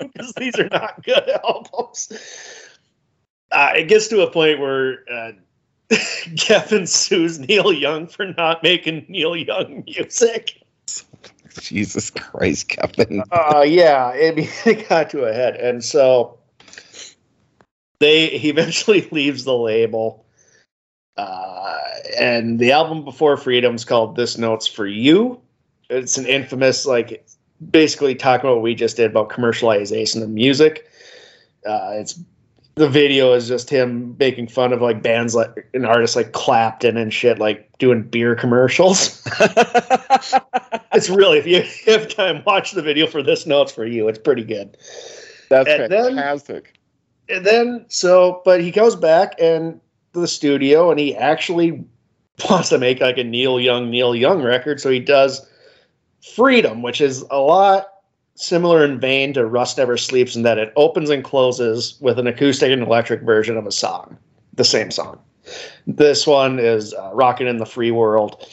[0.00, 2.10] because these are not good albums.
[3.50, 5.32] Uh, it gets to a point where uh,
[5.90, 10.63] Geffen sues Neil Young for not making Neil Young music.
[11.60, 13.22] Jesus Christ, Kevin.
[13.30, 14.34] Uh, yeah, it,
[14.66, 16.38] it got to a head, and so
[18.00, 20.24] they he eventually leaves the label.
[21.16, 21.78] Uh,
[22.18, 25.40] and the album before Freedom is called "This Note's for You."
[25.90, 27.26] It's an infamous, like,
[27.70, 30.90] basically talking about what we just did about commercialization of music.
[31.66, 32.18] Uh, it's
[32.76, 36.96] the video is just him making fun of like bands like an artist like Clapton
[36.96, 39.22] and shit, like doing beer commercials.
[40.92, 44.08] it's really if you have time, watch the video for this notes for you.
[44.08, 44.76] It's pretty good.
[45.50, 46.78] That's And then- fantastic.
[47.28, 49.80] And then so, but he goes back and
[50.12, 51.82] to the studio and he actually
[52.50, 54.80] wants to make like a Neil Young Neil Young record.
[54.80, 55.46] So he does
[56.34, 57.86] Freedom, which is a lot
[58.34, 62.26] similar in vein to Rust Never Sleeps in that it opens and closes with an
[62.26, 64.16] acoustic and electric version of a song,
[64.54, 65.18] the same song.
[65.86, 68.46] This one is uh, Rockin' in the Free World.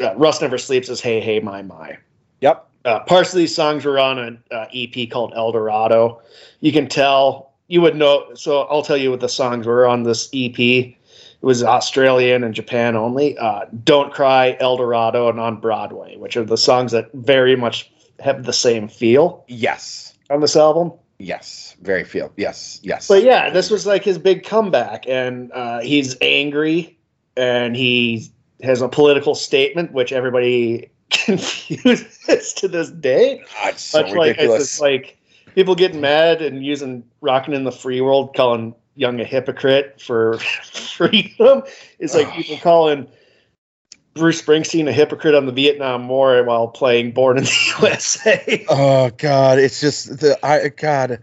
[0.00, 1.96] Uh, Rust Never Sleeps is Hey Hey My My.
[2.40, 2.68] Yep.
[2.84, 6.20] Uh, parts of these songs were on an uh, EP called Eldorado.
[6.60, 8.26] You can tell, you would know.
[8.34, 10.58] So I'll tell you what the songs were on this EP.
[10.58, 10.96] It
[11.40, 13.38] was Australian and Japan only.
[13.38, 17.90] Uh, Don't Cry, Eldorado, and On Broadway, which are the songs that very much
[18.24, 20.14] have the same feel Yes.
[20.30, 20.92] on this album.
[21.18, 21.76] Yes.
[21.82, 22.32] Very feel.
[22.36, 22.80] Yes.
[22.82, 23.06] Yes.
[23.06, 26.98] But yeah, this was like his big comeback, and uh, he's angry,
[27.36, 28.26] and he
[28.62, 33.44] has a political statement, which everybody confuses to this day.
[33.58, 35.18] Ah, it's so Much like it's just like
[35.54, 40.38] people getting mad and using "Rocking in the Free World," calling Young a hypocrite for
[40.72, 41.62] freedom.
[41.98, 43.06] It's like people calling
[44.14, 49.10] Bruce Springsteen a hypocrite on the Vietnam War while playing "Born in the USA." oh
[49.16, 51.20] God, it's just the I God,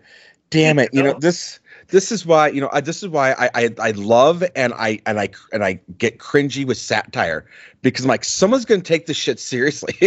[0.50, 0.90] damn it!
[0.94, 1.60] You know this.
[1.88, 2.70] This is why you know.
[2.72, 6.20] I, this is why I, I I love and I and I and I get
[6.20, 7.46] cringy with satire
[7.82, 9.94] because I'm like someone's going to take this shit seriously.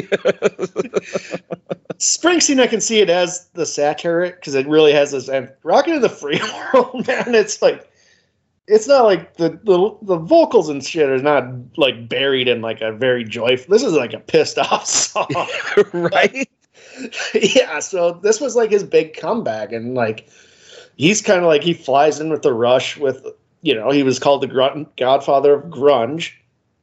[1.98, 5.28] Springsteen, I can see it as the satire because it really has this.
[5.28, 6.40] And "Rocking in the Free
[6.74, 7.90] World," man, it's like
[8.66, 11.44] it's not like the, the the vocals and shit are not
[11.77, 13.72] like buried in like a very joyful.
[13.72, 15.29] This is like a pissed off song.
[15.92, 16.48] right?
[17.35, 20.29] yeah, so this was like his big comeback, and like
[20.96, 23.27] he's kind of like he flies in with the rush with
[23.62, 26.33] you know he was called the grun- Godfather of grunge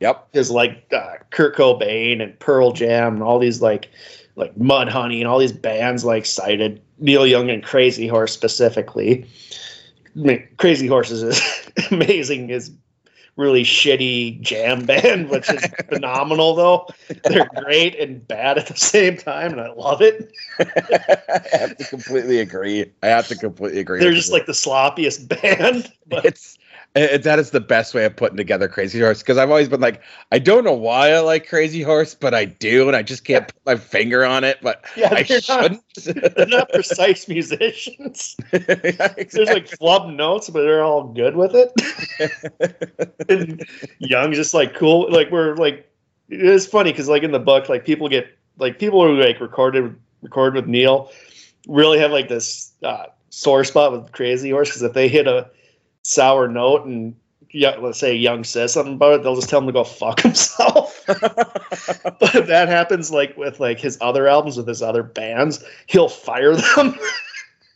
[0.02, 0.32] Yep.
[0.32, 3.90] because like uh, Kurt Cobain and Pearl Jam and all these like
[4.36, 9.28] like Mudhoney and all these bands like cited Neil Young and Crazy Horse specifically.
[10.16, 11.42] I mean, Crazy Horses is
[11.92, 12.50] amazing.
[12.50, 12.72] Is
[13.38, 16.88] really shitty jam band, which is phenomenal though.
[17.24, 20.32] They're great and bad at the same time, and I love it.
[20.60, 22.92] I have to completely agree.
[23.02, 24.00] I have to completely agree.
[24.00, 25.92] They're just like the sloppiest band.
[26.08, 26.58] But it's
[26.96, 29.80] uh, that is the best way of putting together Crazy Horse because I've always been
[29.80, 30.02] like,
[30.32, 33.48] I don't know why I like Crazy Horse, but I do, and I just can't
[33.48, 34.58] put my finger on it.
[34.62, 36.36] But yeah, I they're not, shouldn't.
[36.36, 38.36] they're not precise musicians.
[38.52, 43.20] Yeah, There's like flub notes, but they're all good with it.
[43.30, 43.64] and
[44.00, 45.10] Young's just like cool.
[45.10, 45.90] Like we're like
[46.30, 48.28] it is funny because like in the book, like people get
[48.58, 51.12] like people who like recorded record with Neil
[51.68, 55.50] really have like this uh, sore spot with Crazy Horse because if they hit a
[56.04, 57.16] sour note and
[57.54, 60.20] yeah, let's say Young says something about it, they'll just tell him to go fuck
[60.22, 61.04] himself.
[61.08, 66.10] but if that happens like with like his other albums with his other bands, he'll
[66.10, 66.98] fire them.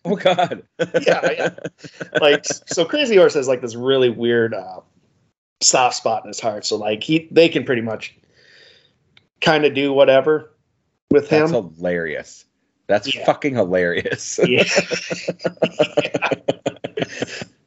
[0.07, 0.61] Oh God.
[1.01, 1.49] yeah, yeah.
[2.21, 4.81] Like so, Crazy Horse has like this really weird uh,
[5.61, 6.63] soft spot in his heart.
[6.63, 8.15] So like he, they can pretty much
[9.41, 10.51] kind of do whatever
[11.09, 11.63] with That's him.
[11.63, 12.45] That's hilarious.
[12.85, 13.25] That's Yeah.
[13.25, 14.39] fucking hilarious.
[14.47, 14.63] yeah.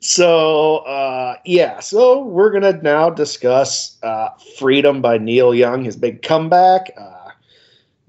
[0.00, 6.22] So uh, yeah, so we're gonna now discuss uh, "Freedom" by Neil Young, his big
[6.22, 6.92] comeback.
[6.96, 7.30] Uh,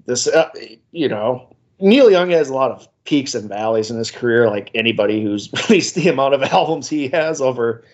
[0.06, 0.48] this, uh,
[0.92, 4.70] you know, Neil Young has a lot of peaks and valleys in his career, like
[4.74, 7.84] anybody who's released the amount of albums he has over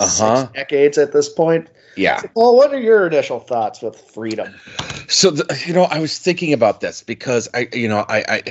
[0.00, 0.36] Uh-huh.
[0.36, 1.68] six decades at this point.
[1.96, 2.22] yeah.
[2.34, 4.54] Well, what are your initial thoughts with "Freedom"?
[5.08, 8.42] So the, you know, I was thinking about this because I, you know, I, I,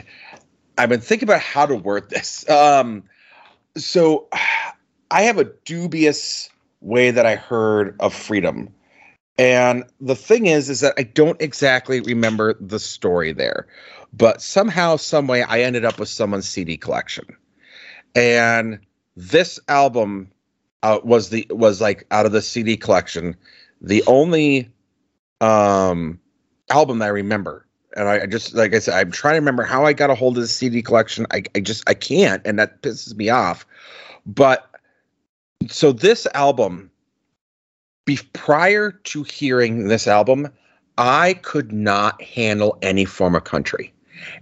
[0.78, 2.48] I've been thinking about how to word this.
[2.48, 3.04] Um,
[3.76, 4.28] so
[5.14, 6.50] I have a dubious
[6.82, 8.74] way that I heard of freedom,
[9.38, 13.68] and the thing is, is that I don't exactly remember the story there,
[14.12, 17.26] but somehow, some way, I ended up with someone's CD collection,
[18.16, 18.80] and
[19.16, 20.32] this album
[20.82, 23.36] uh, was the was like out of the CD collection,
[23.82, 24.68] the only
[25.42, 26.20] um
[26.72, 27.68] album that I remember.
[27.96, 30.16] And I, I just like I said, I'm trying to remember how I got a
[30.16, 31.28] hold of the CD collection.
[31.32, 33.68] I, I just I can't, and that pisses me off.
[34.26, 34.73] But
[35.70, 36.92] so this album,
[38.06, 40.50] be prior to hearing this album,
[40.98, 43.94] I could not handle any form of country,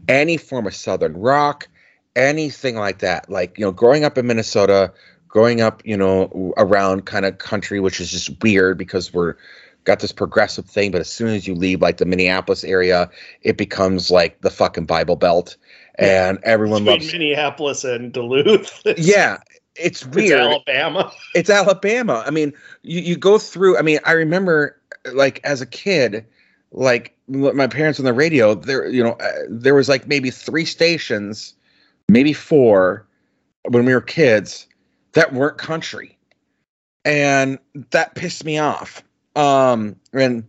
[0.08, 1.68] any form of southern rock,
[2.16, 3.30] anything like that.
[3.30, 4.92] Like you know, growing up in Minnesota,
[5.28, 9.36] growing up you know around kind of country, which is just weird because we're
[9.84, 13.10] got this progressive thing, but as soon as you leave like the Minneapolis area,
[13.42, 15.58] it becomes like the fucking Bible Belt,
[15.96, 17.14] and everyone Between loves.
[17.14, 18.82] Minneapolis and Duluth.
[18.98, 19.38] Yeah,
[19.82, 20.40] it's it's weird.
[20.40, 21.12] Alabama.
[21.36, 22.24] It's Alabama.
[22.26, 23.78] I mean, you, you go through.
[23.78, 24.80] I mean, I remember
[25.14, 26.26] like as a kid,
[26.72, 28.54] like my parents on the radio.
[28.54, 31.54] There, you know, uh, there was like maybe three stations,
[32.10, 33.08] maybe four,
[33.70, 34.68] when we were kids
[35.14, 36.18] that weren't country,
[37.06, 37.60] and
[37.92, 39.04] that pissed me off.
[39.36, 40.44] Um, and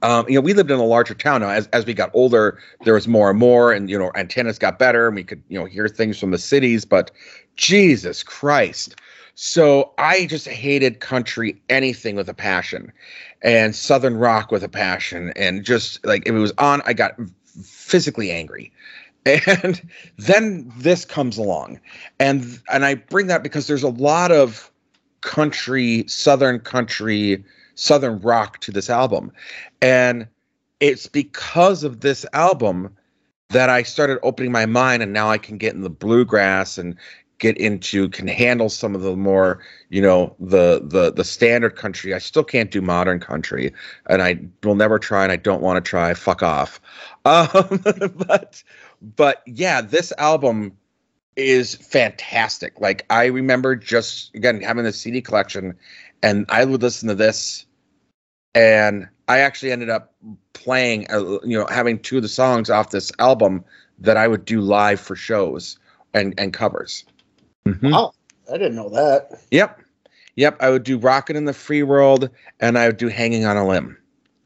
[0.00, 1.50] um, you know, we lived in a larger town now.
[1.50, 4.78] As as we got older, there was more and more, and you know, antennas got
[4.78, 6.84] better, and we could you know hear things from the cities.
[6.84, 7.10] But
[7.56, 8.96] Jesus Christ.
[9.34, 12.92] So I just hated country anything with a passion
[13.42, 17.14] and southern rock with a passion and just like if it was on I got
[17.62, 18.72] physically angry.
[19.24, 19.80] And
[20.18, 21.78] then this comes along.
[22.18, 24.68] And and I bring that because there's a lot of
[25.20, 29.32] country, southern country, southern rock to this album.
[29.80, 30.28] And
[30.80, 32.96] it's because of this album
[33.50, 36.96] that I started opening my mind and now I can get in the bluegrass and
[37.42, 39.58] get into can handle some of the more
[39.88, 42.14] you know the the the standard country.
[42.14, 43.74] I still can't do modern country
[44.06, 46.14] and i will never try and i don't want to try.
[46.14, 46.80] Fuck off.
[47.24, 47.80] Um
[48.16, 48.62] but
[49.00, 50.76] but yeah this album
[51.36, 52.80] is fantastic.
[52.80, 55.74] Like i remember just again having the cd collection
[56.22, 57.66] and i would listen to this
[58.54, 60.14] and i actually ended up
[60.52, 63.64] playing uh, you know having two of the songs off this album
[63.98, 65.78] that i would do live for shows
[66.14, 67.04] and and covers
[67.66, 67.92] Mhm.
[67.92, 68.12] Wow,
[68.48, 69.40] I didn't know that.
[69.50, 69.80] Yep.
[70.36, 70.56] Yep.
[70.60, 72.30] I would do Rockin' in the Free World
[72.60, 73.96] and I would do Hanging on a Limb.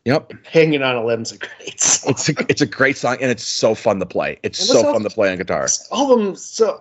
[0.04, 0.34] Yep.
[0.44, 2.12] Hanging on a limb's a great song.
[2.12, 4.38] It's a it's a great song and it's so fun to play.
[4.44, 5.66] It's so fun to play on guitar.
[5.90, 6.36] Album.
[6.36, 6.78] So,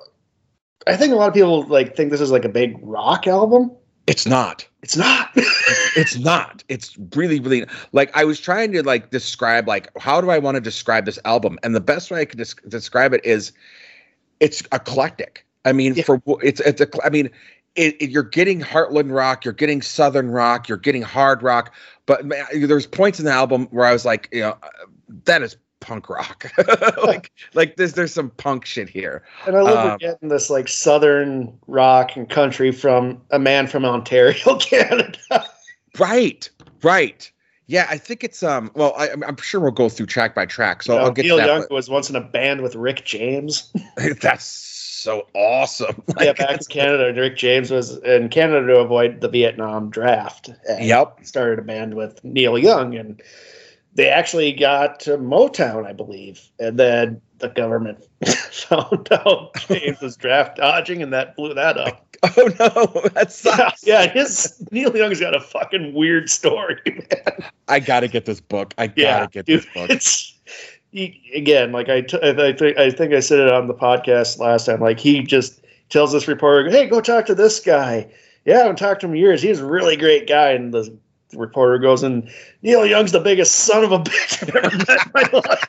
[0.86, 3.71] I think a lot of people like think this is like a big rock album.
[4.05, 4.67] It's not.
[4.86, 5.32] It's not.
[5.98, 6.62] It's not.
[6.67, 10.56] It's really, really like I was trying to like describe like how do I want
[10.56, 13.52] to describe this album, and the best way I could des- describe it is
[14.41, 15.45] it's eclectic.
[15.63, 16.04] I mean, Yeah.
[16.04, 17.30] for it's it's a, I mean,
[17.76, 21.74] it, it- you're getting Heartland rock, you're getting Southern rock, you're getting hard rock,
[22.06, 24.58] but man, there's points in the album where I was like, you know,
[25.24, 26.52] that is punk rock.
[27.06, 29.24] like like there's there's some punk shit here.
[29.45, 33.86] and I love Um, getting this like southern rock and country from a man from
[33.86, 35.17] Ontario, Canada.
[36.00, 36.50] Right,
[36.84, 37.32] right.
[37.67, 38.69] Yeah, I think it's um.
[38.76, 41.12] Well, I, I'm- I'm sure we'll go through track by track, so You know, I'll
[41.12, 41.48] get Neil to that.
[41.48, 43.71] Neil Young was once in a band with Rick James.
[44.21, 46.02] That's so awesome.
[46.19, 50.50] yeah, back in Canada, Rick James was in Canada to avoid the Vietnam draft.
[50.69, 51.19] And Yep.
[51.25, 53.21] Started a band with Neil Young, and
[53.96, 56.41] they actually got to Motown, I believe.
[56.60, 58.06] And then the government
[58.52, 62.02] found out James was draft dodging, and that blew that up.
[62.37, 63.85] Oh no, that Yeah, sucks.
[63.85, 67.50] yeah, his Neil Young's got a fucking weird story, man.
[67.67, 68.73] I gotta get this book.
[68.79, 69.89] I gotta Yeah, get dude, this book.
[69.91, 70.33] it's
[70.91, 74.39] he, again like I, t- I think I think I said it on the podcast
[74.39, 74.79] last time.
[74.79, 78.08] Like he just tells this reporter, "Hey, go talk to this guy."
[78.46, 79.41] Yeah, I haven't talked to him in years.
[79.41, 80.98] He's a really great guy, and the
[81.36, 82.29] reporter goes, "And
[82.62, 85.67] Neil Young's the biggest son of a bitch I've ever met in my life."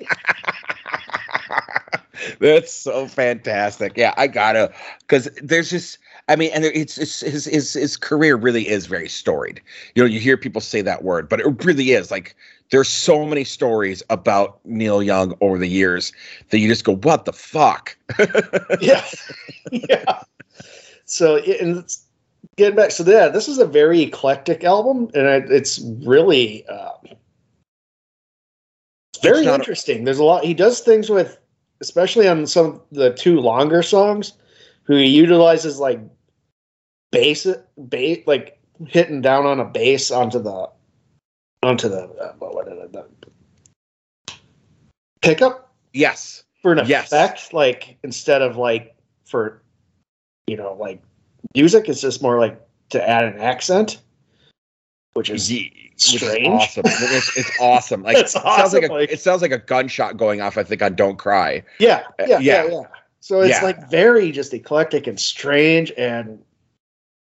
[2.40, 3.96] That's so fantastic.
[3.96, 5.98] Yeah, I gotta because there's just
[6.28, 9.60] I mean, and it's, it's his his his career really is very storied.
[9.94, 12.34] You know, you hear people say that word, but it really is like
[12.70, 16.12] there's so many stories about Neil Young over the years
[16.50, 17.96] that you just go, "What the fuck?"
[18.80, 19.04] yeah,
[19.70, 20.22] yeah.
[21.04, 21.84] So and
[22.56, 27.16] getting back, so yeah, this is a very eclectic album, and it's really uh, it's
[29.22, 30.02] very it's interesting.
[30.02, 30.44] A- There's a lot.
[30.44, 31.38] He does things with,
[31.80, 34.32] especially on some of the two longer songs,
[34.84, 36.00] who he utilizes like
[37.12, 37.46] bass,
[37.88, 40.68] bass, like hitting down on a bass onto the
[41.62, 43.06] onto the uh, what, what, the
[45.22, 45.74] pickup.
[45.92, 47.06] Yes, for an yes.
[47.06, 48.94] effect, like instead of like
[49.24, 49.62] for
[50.46, 51.02] you know like
[51.54, 54.00] music, it's just more like to add an accent,
[55.14, 55.52] which is
[55.96, 56.46] strange.
[56.48, 56.82] awesome.
[56.86, 58.02] It's, it's, awesome.
[58.02, 60.58] Like it sounds like a like, it sounds like a gunshot going off.
[60.58, 62.70] I think on "Don't Cry." Yeah, uh, yeah, yeah, yeah.
[62.70, 62.82] yeah.
[63.20, 66.42] So it's like very just eclectic and strange, and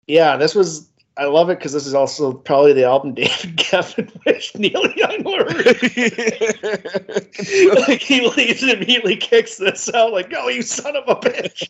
[0.06, 0.88] yeah, this was
[1.18, 5.24] I love it because this is also probably the album David Geffen wished Neil Young
[5.24, 5.46] were.
[7.88, 11.68] like he leaves and immediately kicks this out, like, "Oh, you son of a bitch!"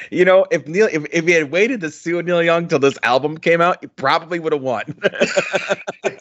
[0.10, 2.98] you know, if Neil, if, if he had waited to sue Neil Young till this
[3.02, 4.84] album came out, he probably would have won.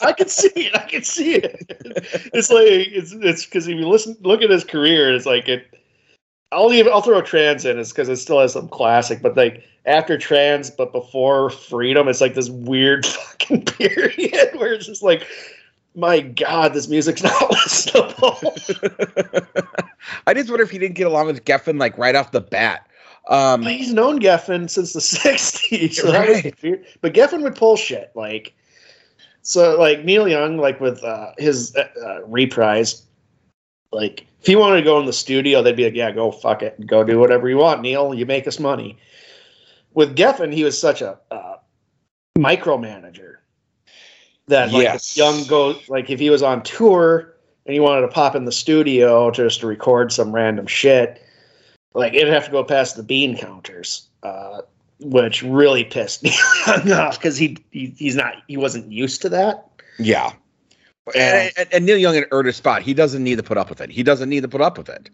[0.01, 0.75] I can see it.
[0.75, 1.65] I can see it.
[2.33, 5.65] It's like it's it's because if you listen, look at his career, it's like it.
[6.53, 6.87] I'll leave.
[6.87, 10.69] I'll throw trans in, is because it still has some classic, but like after trans
[10.69, 15.27] but before freedom it's like this weird fucking period where it's just like
[15.95, 18.37] my god this music's not listenable
[20.25, 22.87] i just wonder if he didn't get along with geffen like right off the bat
[23.27, 26.55] um he's known geffen since the 60s so right.
[27.01, 28.53] but geffen would pull shit like
[29.41, 33.03] so like neil young like with uh, his uh, uh, reprise
[33.91, 36.61] like if he wanted to go in the studio they'd be like yeah go fuck
[36.61, 38.97] it go do whatever you want neil you make us money
[39.93, 41.57] with Geffen, he was such a uh,
[42.37, 43.35] micromanager
[44.47, 45.15] that like yes.
[45.15, 47.33] young goes like if he was on tour
[47.65, 51.21] and he wanted to pop in the studio just to record some random shit,
[51.93, 54.61] like it'd have to go past the bean counters, uh,
[54.99, 56.31] which really pissed me
[56.91, 59.69] off because he, he he's not he wasn't used to that.
[59.99, 60.33] Yeah.
[61.15, 62.81] And, and, and, Neil Young had earned a spot.
[62.81, 63.89] He doesn't need to put up with it.
[63.89, 65.09] He doesn't need to put up with it.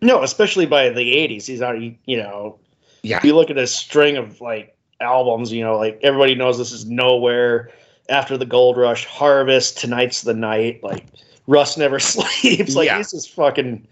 [0.00, 1.46] No, especially by the '80s.
[1.46, 2.58] He's already, you know,
[3.02, 3.20] yeah.
[3.22, 6.86] You look at a string of like albums, you know, like everybody knows this is
[6.86, 7.70] nowhere.
[8.08, 11.04] After the Gold Rush, Harvest, Tonight's the Night, like
[11.46, 12.74] Rust Never Sleeps.
[12.74, 12.98] Like yeah.
[12.98, 13.86] this is fucking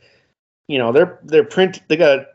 [0.69, 2.27] you know, they're they're print they got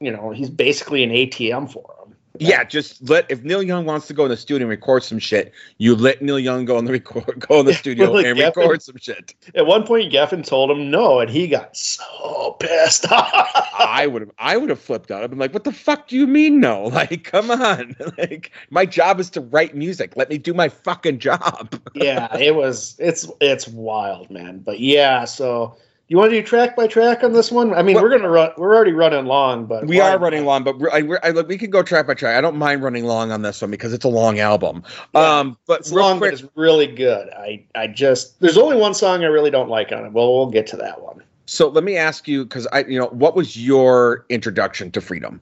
[0.00, 1.91] you know, he's basically an ATM for.
[2.38, 5.18] Yeah, just let if Neil Young wants to go in the studio and record some
[5.18, 8.56] shit, you let Neil Young go in the record go in the studio and Geffen,
[8.56, 9.34] record some shit.
[9.54, 13.50] At one point, Geffen told him no, and he got so pissed off.
[13.78, 15.22] I would have I would have flipped out.
[15.22, 16.90] I've been like, "What the fuck do you mean no?
[16.92, 17.96] Like, come on!
[18.18, 20.12] like, my job is to write music.
[20.14, 24.60] Let me do my fucking job." yeah, it was it's it's wild, man.
[24.60, 25.76] But yeah, so
[26.08, 27.72] you want to do track by track on this one?
[27.72, 28.52] I mean, well, we're gonna run.
[28.56, 30.62] We're already running long, but we are running long.
[30.62, 32.36] But I, I, we can go track by track.
[32.36, 34.82] I don't mind running long on this one because it's a long album.
[35.14, 37.30] Yeah, um, but it's long, quick, but it's really good.
[37.30, 40.12] I, I just there's only one song I really don't like on it.
[40.12, 41.22] Well, we'll get to that one.
[41.46, 45.40] So let me ask you, because I, you know, what was your introduction to freedom?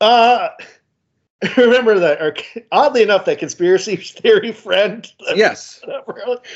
[0.00, 0.48] Uh,
[1.56, 2.36] remember that or
[2.72, 5.80] oddly enough that conspiracy theory friend yes.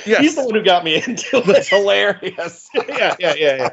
[0.06, 1.46] yes he's the one who got me into it.
[1.46, 2.68] That's hilarious.
[2.74, 3.70] Yeah yeah yeah yeah.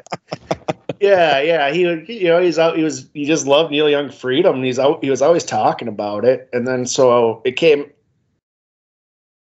[1.00, 1.72] Yeah yeah.
[1.72, 1.80] He
[2.20, 5.02] you know he's out he was he just loved neil young freedom and he's out
[5.02, 6.48] he was always talking about it.
[6.52, 7.90] And then so it came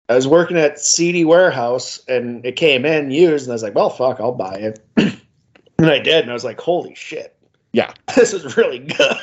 [0.09, 3.75] i was working at cd warehouse and it came in used and i was like
[3.75, 4.81] well fuck i'll buy it.
[5.81, 7.37] And i did and i was like holy shit.
[7.73, 7.93] Yeah.
[8.17, 9.17] This is really good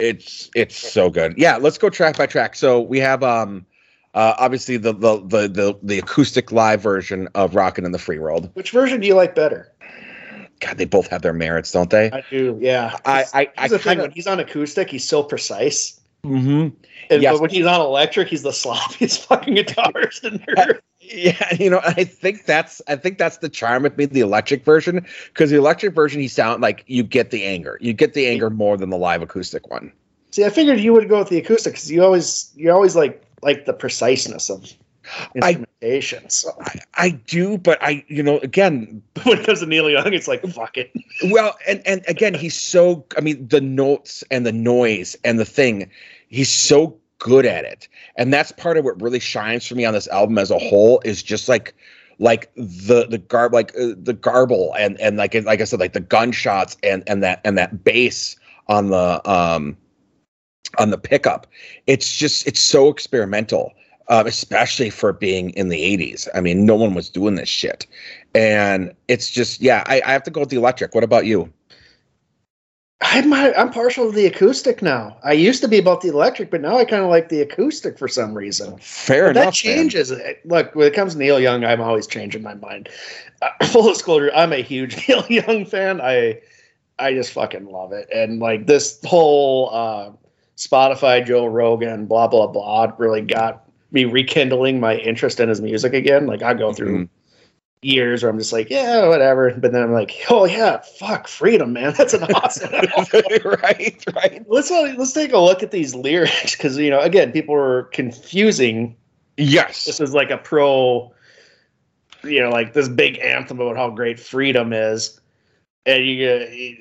[0.00, 1.34] it's it's so good.
[1.36, 2.56] Yeah, let's go track by track.
[2.56, 3.66] So we have um
[4.14, 8.18] uh obviously the the the the, the acoustic live version of Rockin' in the Free
[8.18, 8.50] World.
[8.54, 9.72] Which version do you like better?
[10.60, 12.10] God, they both have their merits, don't they?
[12.10, 12.58] I do.
[12.60, 12.96] Yeah.
[13.04, 13.78] I I, I the kinda...
[13.78, 16.00] thing when he's on acoustic, he's so precise.
[16.24, 16.76] Mm-hmm.
[17.10, 17.32] And yes.
[17.32, 20.80] but when he's on electric, he's the sloppiest fucking guitarist in there.
[21.12, 24.64] Yeah, you know, I think that's I think that's the charm with me, the electric
[24.64, 28.26] version, because the electric version, he sound like you get the anger, you get the
[28.26, 29.92] anger more than the live acoustic one.
[30.30, 33.24] See, I figured you would go with the acoustic because you always you always like
[33.42, 34.72] like the preciseness of
[35.34, 36.24] instrumentation.
[36.24, 36.50] I, so.
[36.60, 40.28] I, I, do, but I you know again when it comes to Neil Young, it's
[40.28, 40.92] like fuck it.
[41.24, 45.44] Well, and and again, he's so I mean the notes and the noise and the
[45.44, 45.90] thing,
[46.28, 47.86] he's so good at it.
[48.16, 51.00] And that's part of what really shines for me on this album as a whole
[51.04, 51.74] is just like
[52.18, 55.92] like the the garb like uh, the garble and and like like I said like
[55.92, 59.76] the gunshots and and that and that bass on the um
[60.78, 61.46] on the pickup.
[61.86, 63.72] It's just it's so experimental.
[64.08, 66.26] Um, especially for being in the 80s.
[66.34, 67.86] I mean, no one was doing this shit.
[68.34, 70.96] And it's just, yeah, I, I have to go with the electric.
[70.96, 71.52] What about you?
[73.12, 75.16] I'm I'm partial to the acoustic now.
[75.24, 77.98] I used to be about the electric, but now I kind of like the acoustic
[77.98, 78.78] for some reason.
[78.78, 79.44] Fair But enough.
[79.46, 80.40] that changes it.
[80.46, 82.88] Look, when it comes to Neil Young, I'm always changing my mind.
[83.42, 86.00] Uh, full disclosure, I'm a huge Neil Young fan.
[86.00, 86.40] I
[87.00, 90.10] I just fucking love it, and like this whole uh,
[90.56, 95.94] Spotify Joe Rogan blah blah blah really got me rekindling my interest in his music
[95.94, 96.26] again.
[96.26, 97.08] Like I go through Mhm.
[97.82, 101.72] Years where I'm just like, yeah, whatever, but then I'm like, oh yeah, fuck, freedom,
[101.72, 102.72] man, that's an awesome.
[103.44, 104.44] right, right.
[104.48, 107.84] let's uh, let's take a look at these lyrics because you know again people were
[107.92, 108.96] confusing
[109.36, 109.86] Yes.
[109.86, 111.12] this is like a pro
[112.22, 115.18] you know like this big anthem about how great freedom is
[115.86, 116.76] and you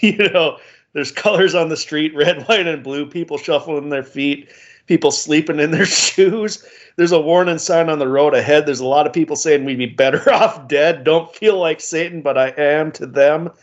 [0.00, 0.58] you know
[0.92, 4.48] there's colors on the street red white and blue people shuffling their feet
[4.90, 6.66] people sleeping in their shoes.
[6.96, 8.66] There's a warning sign on the road ahead.
[8.66, 11.04] There's a lot of people saying we'd be better off dead.
[11.04, 13.50] Don't feel like satan but i am to them.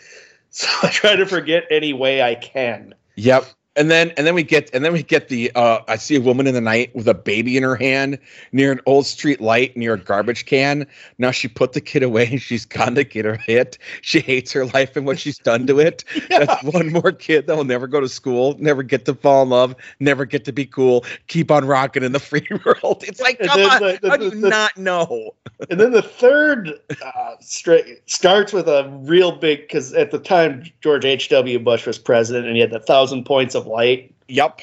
[0.49, 2.95] So i try to forget any way i can.
[3.15, 3.45] Yep.
[3.77, 6.21] And then and then we get and then we get the uh I see a
[6.21, 8.17] woman in the night with a baby in her hand
[8.51, 10.87] near an old street light near a garbage can.
[11.19, 13.77] Now she put the kid away and she's gonna get her hit.
[14.01, 16.03] She hates her life and what she's done to it.
[16.29, 19.49] That's one more kid that will never go to school, never get to fall in
[19.49, 23.03] love, never get to be cool, keep on rocking in the free world.
[23.07, 25.35] It's like, come on, the- the- how do you the- not know?
[25.69, 30.63] and then the third uh, straight starts with a real big because at the time
[30.81, 31.29] George H.
[31.29, 31.59] W.
[31.59, 34.15] Bush was president, and he had the thousand points of light.
[34.27, 34.61] Yep.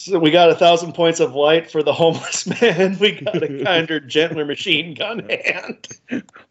[0.00, 2.98] So we got a thousand points of light for the homeless man.
[2.98, 5.88] We got a kinder, gentler machine gun hand.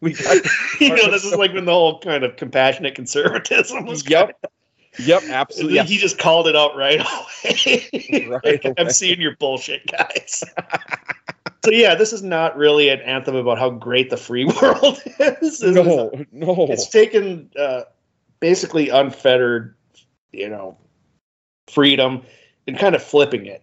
[0.00, 0.36] We got
[0.80, 4.08] you know, this is like when the whole kind of compassionate conservatism was.
[4.08, 4.32] Yep.
[4.98, 5.78] Yep, kinda- absolutely.
[5.84, 8.26] He just called it out right away.
[8.28, 8.74] Right Like, away.
[8.78, 10.42] I'm seeing your bullshit, guys.
[11.64, 15.40] so yeah, this is not really an anthem about how great the free world is.
[15.40, 16.66] This is No, no.
[16.70, 17.82] it's taken uh,
[18.40, 19.74] basically unfettered,
[20.32, 20.78] you know,
[21.68, 22.22] freedom
[22.66, 23.62] and kind of flipping it.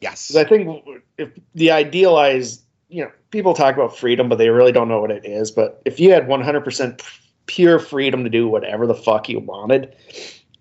[0.00, 0.34] Yes.
[0.34, 0.84] I think
[1.18, 5.10] if the idealized, you know, people talk about freedom, but they really don't know what
[5.10, 5.50] it is.
[5.50, 7.02] But if you had 100%
[7.46, 9.94] pure freedom to do whatever the fuck you wanted,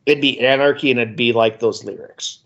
[0.05, 2.39] it'd be anarchy and it'd be like those lyrics.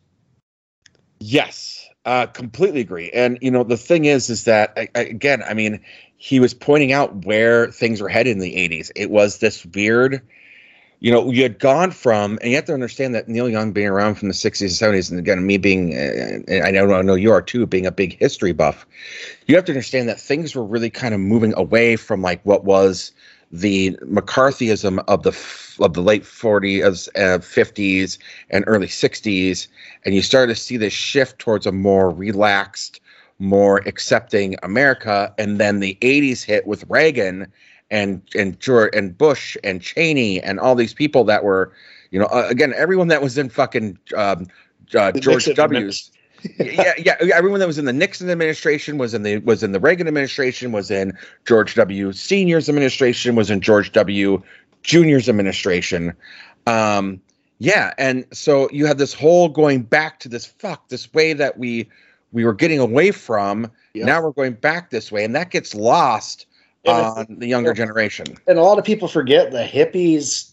[1.19, 3.09] Yes, uh, completely agree.
[3.11, 5.79] And you know, the thing is, is that I, I, again, I mean,
[6.17, 8.91] he was pointing out where things were headed in the '80s.
[8.95, 10.21] It was this weird,
[10.99, 13.87] you know, you had gone from, and you have to understand that Neil Young being
[13.87, 17.15] around from the '60s and '70s, and again, me being, uh, I know I know
[17.15, 18.85] you are too, being a big history buff.
[19.47, 22.63] You have to understand that things were really kind of moving away from like what
[22.63, 23.11] was
[23.51, 25.29] the McCarthyism of the
[25.83, 28.17] of the late 40s, uh, 50s,
[28.49, 29.67] and early 60s,
[30.03, 33.01] and you started to see this shift towards a more relaxed,
[33.39, 35.33] more accepting America.
[35.37, 37.51] And then the 80s hit with Reagan
[37.91, 41.71] and and George and Bush and Cheney and all these people that were,
[42.11, 44.47] you know, uh, again, everyone that was in fucking um,
[44.93, 46.11] uh, George W's
[46.59, 47.15] yeah, yeah.
[47.33, 50.71] Everyone that was in the Nixon administration was in the was in the Reagan administration,
[50.71, 52.11] was in George W.
[52.11, 54.41] Senior's administration, was in George W.
[54.83, 56.13] Junior's administration.
[56.67, 57.21] Um,
[57.59, 61.57] yeah, and so you have this whole going back to this fuck this way that
[61.57, 61.89] we
[62.31, 63.71] we were getting away from.
[63.93, 64.05] Yep.
[64.05, 66.45] Now we're going back this way, and that gets lost
[66.87, 68.27] on the younger generation.
[68.47, 70.51] And a lot of people forget the hippies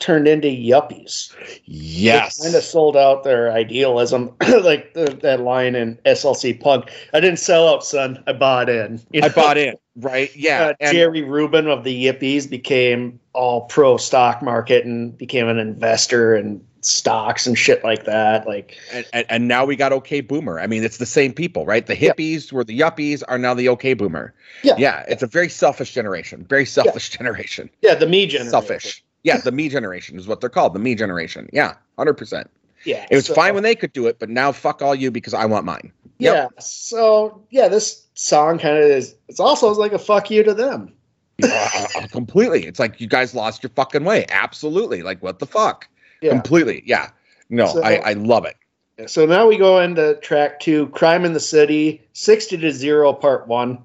[0.00, 1.34] turned into yuppies.
[1.64, 6.90] Yes, kind of sold out their idealism, like the, that line in SLC Punk.
[7.14, 8.22] I didn't sell out, son.
[8.26, 9.00] I bought in.
[9.12, 9.74] You I bought in.
[9.96, 10.34] Right?
[10.34, 15.48] Yeah, Uh, and- Jerry Rubin of the Yippies became all pro stock market and became
[15.48, 18.46] an investor in stocks and shit like that.
[18.46, 21.64] Like, and, and, and now we got okay boomer i mean it's the same people
[21.66, 22.12] right the Yeah.
[22.12, 24.74] hippies were the yuppies are now the okay boomer Yeah.
[24.78, 28.50] yeah it's a very selfish generation very selfish generation yeah, the me generation.
[28.50, 32.46] selfish yeah the me generation is what they're called the me generation yeah 100%
[32.84, 35.10] Yeah, it was so- fine when they could do it but now fuck all you
[35.10, 36.34] because i want mine Yep.
[36.34, 39.16] Yeah, so yeah, this song kind of is.
[39.28, 40.92] It's also like a fuck you to them.
[41.42, 45.88] Uh, completely it's like you guys lost your fucking way absolutely like what the fuck
[46.24, 46.30] Yeah.
[46.30, 47.10] completely yeah
[47.50, 48.56] no So- I, I love it
[49.10, 53.48] So now we go into track two, "Crime in the City," sixty to zero, part
[53.48, 53.78] one.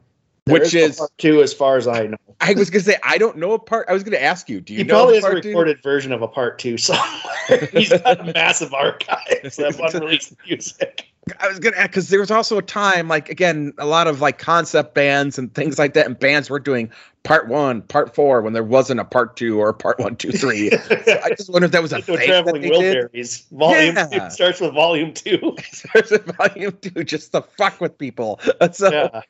[0.46, 2.29] There Which no is- part two, as far as I know.
[2.42, 4.74] I was gonna say i don't know a part i was gonna ask you do
[4.74, 5.50] you He know probably a has a part two?
[5.50, 7.08] recorded version of a part two somewhere.
[7.74, 11.06] He's got a massive archives of unreleased music.
[11.40, 14.40] I was gonna because there was also a time, like again, a lot of like
[14.40, 16.92] concept bands and things like that, and bands were doing
[17.24, 20.32] part one, part four, when there wasn't a part two or a part one, two,
[20.32, 20.70] three.
[21.06, 22.72] so I just wonder if that was a thing traveling that.
[22.72, 23.48] Wilburys.
[23.52, 24.08] Volume Yeah.
[24.08, 25.56] two starts with volume two.
[25.72, 28.40] starts with volume two just to fuck with people.
[28.72, 29.22] So, yeah.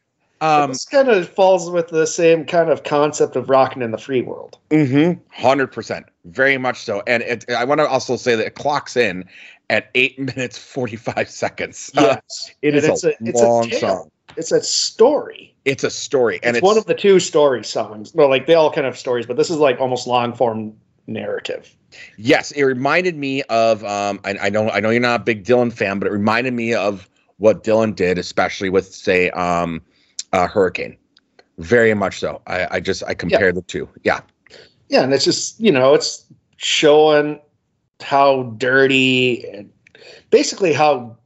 [0.42, 3.98] Um, this kind of falls with the same kind of concept of rocking in the
[3.98, 4.58] free world.
[4.70, 5.20] Mm-hmm.
[5.34, 7.04] Hundred percent, very much so.
[7.08, 9.26] And it, I want to also say that it clocks in
[9.70, 11.92] at eight minutes forty-five seconds.
[11.98, 13.80] Uh, Yes, it And is a, it's long tale.
[13.80, 14.12] song.
[14.38, 15.56] It's a story.
[15.66, 18.14] It's a story, and it's, it's, one of the two story songs.
[18.14, 20.74] Well, like they all kind of have stories, but this is like almost long form
[21.08, 21.76] narrative.
[22.18, 23.84] yes, it reminded me of.
[23.84, 26.54] Um, I, I know, I know you're not a big Dylan fan, but it reminded
[26.54, 29.82] me of what Dylan did, especially with say, um,
[30.34, 30.98] uh, Hurricane.
[31.58, 32.42] Very much so.
[32.48, 33.90] I, I just I compare the two.
[34.04, 34.22] Yeah.
[34.90, 36.26] Yeah, and it's just you know it's
[36.58, 37.40] showing
[38.02, 39.70] how dirty and
[40.30, 41.18] basically how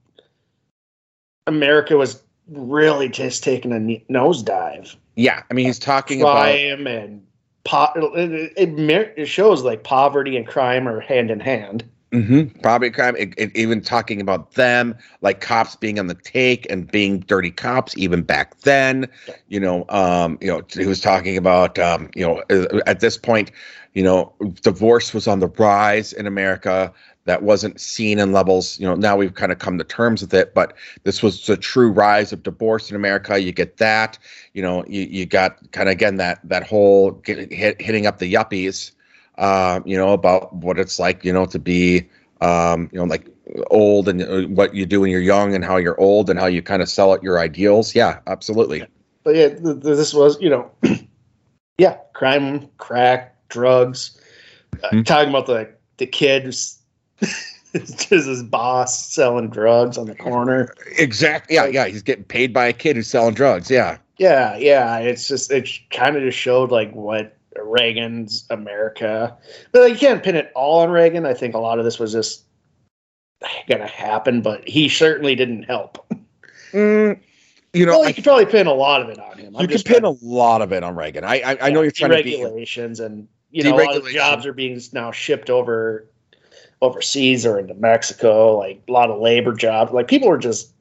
[1.48, 4.96] America was really just taking a nosedive.
[5.16, 5.44] Yeah.
[5.50, 7.26] I mean, he's talking about crime and
[7.64, 11.84] po- it, it, it shows like poverty and crime are hand in hand.
[12.14, 12.60] Mm-hmm.
[12.60, 16.90] Property crime, it, it, even talking about them, like cops being on the take and
[16.92, 19.08] being dirty cops, even back then.
[19.48, 22.44] You know, um, you know, he was talking about, um, you know,
[22.86, 23.52] at this point,
[23.96, 26.94] you know, divorce was on the rise in America.
[27.26, 28.80] That wasn't seen in levels.
[28.80, 31.58] You know, now we've kind of come to terms with it, but this was the
[31.58, 33.42] true rise of divorce in America.
[33.42, 34.20] You get that.
[34.54, 38.20] You know, you you got kind of again that that whole get, hit, hitting up
[38.20, 38.92] the yuppies
[39.38, 42.08] uh, you know, about what it's like, you know, to be,
[42.42, 43.28] um, you know, like
[43.72, 46.46] old and uh, what you do when you're young and how you're old and how
[46.46, 47.94] you kind of sell it your ideals.
[47.96, 48.86] Yeah, absolutely.
[49.24, 50.72] But yeah, th- th- this was you know,
[51.78, 54.20] yeah, crime, crack, drugs.
[54.84, 55.06] Uh, Mhm.
[55.06, 56.78] talking about the the kid who's
[57.74, 60.74] just his boss selling drugs on the corner.
[60.98, 61.56] Exactly.
[61.56, 61.86] Yeah, yeah.
[61.88, 63.70] He's getting paid by a kid who's selling drugs.
[63.70, 63.98] Yeah.
[64.18, 64.98] Yeah, yeah.
[65.00, 69.36] It's just it kind of just showed like what Reagan's America.
[69.72, 71.26] But you can't pin it all on Reagan.
[71.26, 72.44] I think a lot of this was just
[73.68, 76.06] gonna happen, but he certainly didn't help.
[76.74, 77.20] Mm,
[77.74, 79.56] you know, well, you I, could probably pin a lot of it on him.
[79.60, 81.24] you can pin a lot of it on Reagan.
[81.24, 82.32] I, I, I know you're trying to be.
[82.32, 86.08] regulations and you know a lot of jobs are being now shipped over
[86.82, 88.58] overseas or into Mexico.
[88.58, 89.92] Like a lot of labor jobs.
[89.92, 90.72] Like people are just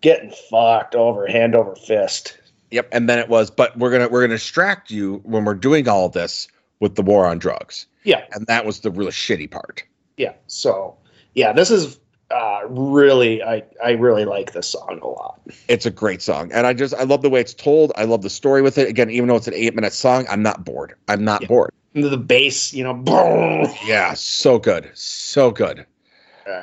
[0.00, 2.38] getting fucked over hand over fist.
[2.72, 2.88] Yep.
[2.90, 6.08] And then it was, but we're gonna we're gonna distract you when we're doing all
[6.08, 6.48] this
[6.80, 9.84] with the war on drugs, Yeah, and that was the really shitty part.
[10.16, 10.32] yeah.
[10.48, 10.96] So
[11.34, 12.00] yeah, this is
[12.30, 15.40] uh, really I I really like this song a lot.
[15.68, 17.92] It's a great song, and I just I love the way it's told.
[17.94, 18.88] I love the story with it.
[18.88, 20.94] Again, even though it's an eight minute song, I'm not bored.
[21.08, 21.48] I'm not Yeah.
[21.48, 21.70] bored.
[21.94, 23.68] And the bass, you know, boom.
[23.86, 25.84] Yeah, so good, so good.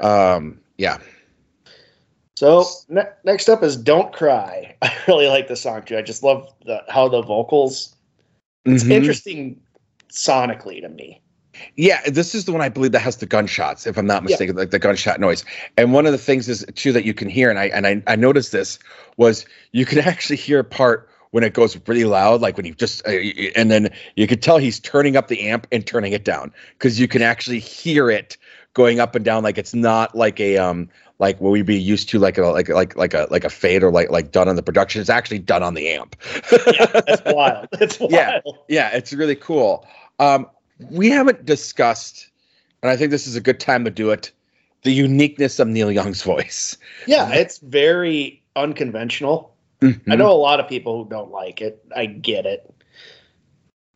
[0.01, 0.97] Um, yeah,
[2.39, 5.97] So ne- next up is "Don't Cry." I really like this song too.
[5.97, 7.93] I just love the how the vocals.
[8.63, 8.91] It's Mhm.
[8.91, 9.59] interesting
[10.09, 11.21] sonically to me.
[11.75, 14.27] Yeah, this is the one I believe that has the gunshots, if I'm not Yeah.
[14.27, 15.43] mistaken, like the gunshot noise.
[15.75, 18.01] And one of the things is too that you can hear, and I and I,
[18.07, 18.79] I noticed this
[19.17, 22.73] was you can actually hear a part when it goes really loud, like when you
[22.73, 23.11] just uh,
[23.57, 27.01] and then you could tell he's turning up the amp and turning it down because
[27.01, 28.37] you can actually hear it
[28.75, 30.87] going up and down, like it's not like a um
[31.19, 33.83] like what we'd be used to, like a like like like a like a fade
[33.83, 35.01] or like like done on the production.
[35.01, 36.15] It's actually done on the amp.
[36.51, 37.67] Yeah, that's wild.
[37.73, 38.11] That's wild.
[38.11, 38.39] Yeah.
[38.69, 39.85] yeah, it's really cool.
[40.19, 40.47] Um,
[40.89, 42.29] we haven't discussed,
[42.81, 44.31] and I think this is a good time to do it.
[44.83, 46.77] The uniqueness of Neil Young's voice.
[47.05, 49.53] Yeah, it's very unconventional.
[49.81, 50.17] I Mhm.
[50.17, 51.83] know a lot of people who don't like it.
[51.95, 52.69] I get it.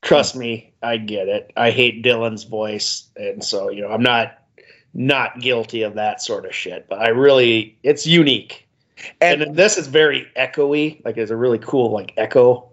[0.01, 1.51] Trust me, I get it.
[1.55, 4.42] I hate Dylan's voice, and so you know, I'm not
[4.93, 6.87] not guilty of that sort of shit.
[6.89, 8.67] But I really, it's unique,
[9.21, 11.03] and, and this is very echoey.
[11.05, 12.69] Like, it's a really cool like echo.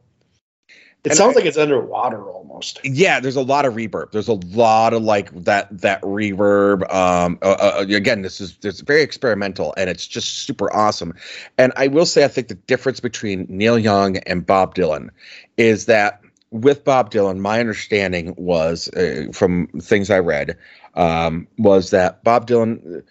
[1.02, 2.78] It sounds I- like it's underwater almost.
[2.84, 4.10] yeah, there's a lot of reverb.
[4.12, 6.82] There's a lot of like that that reverb.
[6.92, 11.14] Um, uh, uh, again, this is this is very experimental, and it's just super awesome.
[11.56, 15.08] And I will say, I think the difference between Neil Young and Bob Dylan
[15.56, 20.54] is that with Bob Dylan, my understanding was uh, from things I read
[20.94, 23.02] um, was that Bob Dylan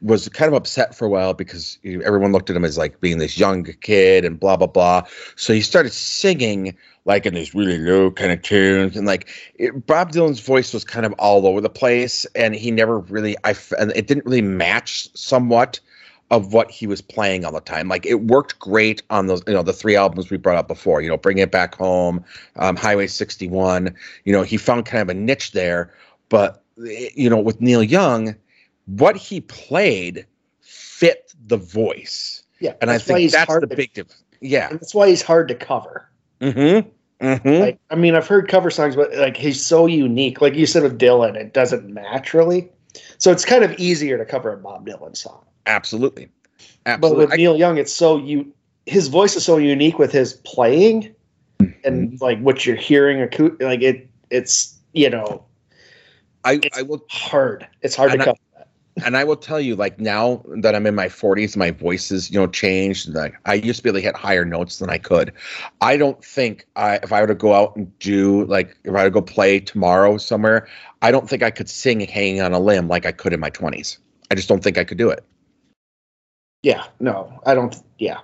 [0.00, 3.18] was kind of upset for a while because everyone looked at him as like being
[3.18, 5.02] this young kid and blah blah blah.
[5.36, 9.86] So he started singing like in these really low kind of tunes and like it,
[9.86, 13.54] Bob Dylan's voice was kind of all over the place and he never really I
[13.78, 15.80] and it didn't really match somewhat
[16.32, 17.88] of what he was playing all the time.
[17.88, 21.02] Like it worked great on those, you know, the three albums we brought up before,
[21.02, 22.24] you know, Bring It Back Home,
[22.56, 23.94] um, Highway 61.
[24.24, 25.92] You know, he found kind of a niche there.
[26.30, 28.34] But, you know, with Neil Young,
[28.86, 30.26] what he played
[30.60, 32.42] fit the voice.
[32.60, 34.22] Yeah, And I think that's hard the to- big difference.
[34.40, 34.70] Yeah.
[34.70, 36.08] and that's why he's hard to cover.
[36.40, 36.88] Mm-hmm.
[37.24, 37.48] Mm-hmm.
[37.48, 40.40] Like, I mean, I've heard cover songs, but like he's so unique.
[40.40, 42.68] Like you said with Dylan, it doesn't match really.
[43.18, 45.44] So it's kind of easier to cover a Bob Dylan song.
[45.66, 46.28] Absolutely.
[46.86, 47.24] Absolutely.
[47.26, 48.52] But with Neil Young, it's so you
[48.86, 51.14] his voice is so unique with his playing
[51.84, 52.16] and Mm-hmm.
[52.24, 53.20] like what you're hearing
[53.60, 55.44] like it it's you know
[56.44, 57.66] I, it's- I will hard.
[57.82, 58.34] It's hard to I-
[59.04, 62.30] and I will tell you, like now that I'm in my 40s, my voice is
[62.30, 63.08] you know changed.
[63.08, 65.32] Like I used to be able to hit higher notes than I could.
[65.80, 69.04] I don't think I, if I were to go out and do like if I
[69.04, 70.68] were to go play tomorrow somewhere,
[71.00, 73.50] I don't think I could sing hanging on a limb like I could in my
[73.50, 73.96] 20s.
[74.30, 75.24] I just don't think I could do it.
[76.62, 77.74] Yeah, no, I don't.
[77.98, 78.20] Yeah,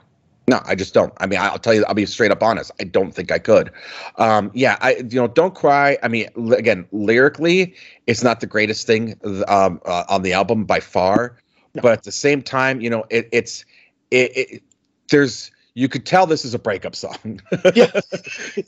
[0.49, 1.12] No, I just don't.
[1.18, 2.70] I mean, I'll tell you, I'll be straight up honest.
[2.80, 3.70] I don't think I could.
[4.16, 5.99] Um, yeah, I, you know, don't cry.
[6.03, 7.74] I mean, li- again, lyrically,
[8.07, 9.14] it's not the greatest thing
[9.46, 11.36] um, uh, on the album by far,
[11.74, 11.82] No.
[11.82, 13.66] but at the same time, you know, it, it's
[14.11, 14.62] it, it.
[15.11, 17.41] There's you could tell this is a breakup song.
[17.76, 17.87] yeah,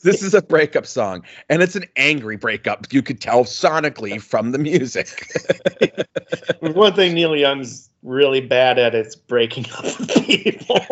[0.04, 2.86] this is a breakup song, and it's an angry breakup.
[2.92, 5.26] You could tell sonically from the music.
[6.60, 10.86] One thing Neil Young's really bad at is breaking up with people.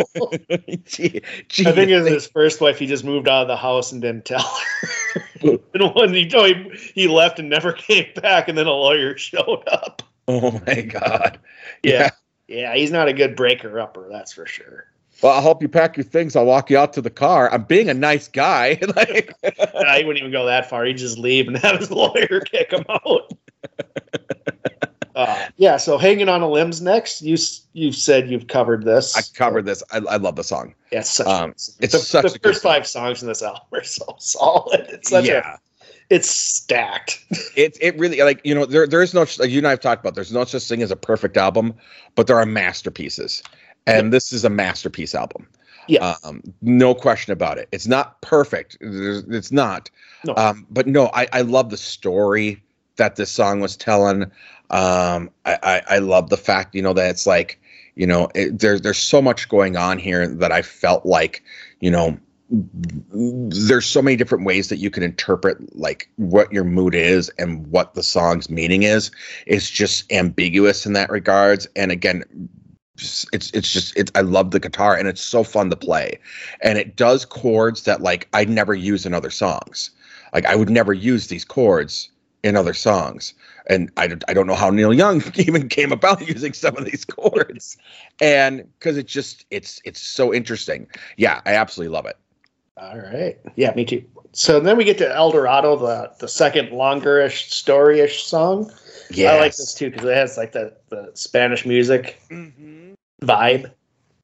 [0.87, 2.81] gee, gee, I think it was his first wife.
[2.81, 5.59] He just moved out of the house and didn't tell her.
[5.73, 9.16] and when he, no, he he left and never came back, and then a lawyer
[9.16, 10.03] showed up.
[10.27, 11.39] oh my god.
[11.85, 12.11] Yeah,
[12.49, 14.87] yeah, he's not a good breaker upper, that's for sure.
[15.23, 16.37] Well, I'll help you pack your things.
[16.37, 17.53] I'll walk you out to the car.
[17.53, 18.79] I'm being a nice guy.
[18.97, 20.85] like, Nah, he wouldn't even go that far.
[20.85, 23.33] He'd just leave and have his lawyer kick him out.
[25.19, 27.23] Uh, yeah, so hanging on a limbs next.
[27.23, 27.37] You
[27.73, 29.16] you've said you've covered this.
[29.16, 29.83] I covered this.
[29.91, 30.77] I, I love the song.
[30.93, 33.62] Yeah, it's such um, a, it's the, such the first five songs in this album
[33.73, 34.87] are so solid.
[34.91, 35.59] It's such yeah, a
[36.09, 37.21] it's stacked.
[37.57, 39.81] it it really like you know there there is no like you and I have
[39.81, 40.14] talked about.
[40.14, 41.75] There's no such thing as a perfect album,
[42.14, 43.43] but there are masterpieces,
[43.89, 45.47] and this is a masterpiece album.
[45.89, 46.16] Yeah.
[46.22, 47.68] um, no question about it.
[47.72, 48.76] It's not perfect.
[48.80, 49.91] It's not.
[50.24, 50.34] No.
[50.36, 52.62] Um, but no, I I love the story
[52.97, 54.24] that this song was telling.
[54.70, 57.61] Um, I, I I love the fact you know that it's like
[57.95, 61.43] you know it, there's there's so much going on here that I felt like
[61.80, 62.18] you know
[62.51, 67.66] there's so many different ways that you can interpret like what your mood is and
[67.66, 69.11] what the song's meaning is
[69.47, 72.24] it's just ambiguous in that regards and again
[72.99, 76.18] it's it's just it's I love the guitar and it's so fun to play.
[76.62, 79.90] And it does chords that like I'd never use in other songs.
[80.32, 82.11] Like I would never use these chords
[82.42, 83.34] in other songs.
[83.70, 86.84] And I, don't- I don't know how Neil Young even came about using some of
[86.84, 87.76] these chords.
[88.20, 90.86] And because it just it's it's so interesting.
[91.16, 92.16] Yeah I absolutely love it.
[92.76, 93.36] All right.
[93.57, 94.05] Yeah, me too.
[94.32, 98.70] So then we get to Eldorado, the the second longer-ish, story-ish song.
[99.11, 102.78] yeah I like this too because it has like the, the Spanish music mm-hmm.
[103.23, 103.71] Vibe.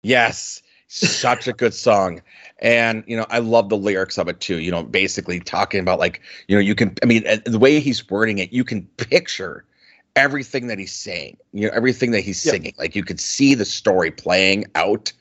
[0.03, 2.23] Yes, such a good song.
[2.61, 4.59] And you know, I love the lyrics of it too.
[4.59, 7.81] You know, basically talking about like, you know, you can I mean, uh, the way
[7.81, 9.65] he's wording it, you can picture
[10.17, 11.37] everything that he's saying.
[11.53, 12.75] You know, everything that he's singing.
[12.79, 15.13] Like you could see the story playing out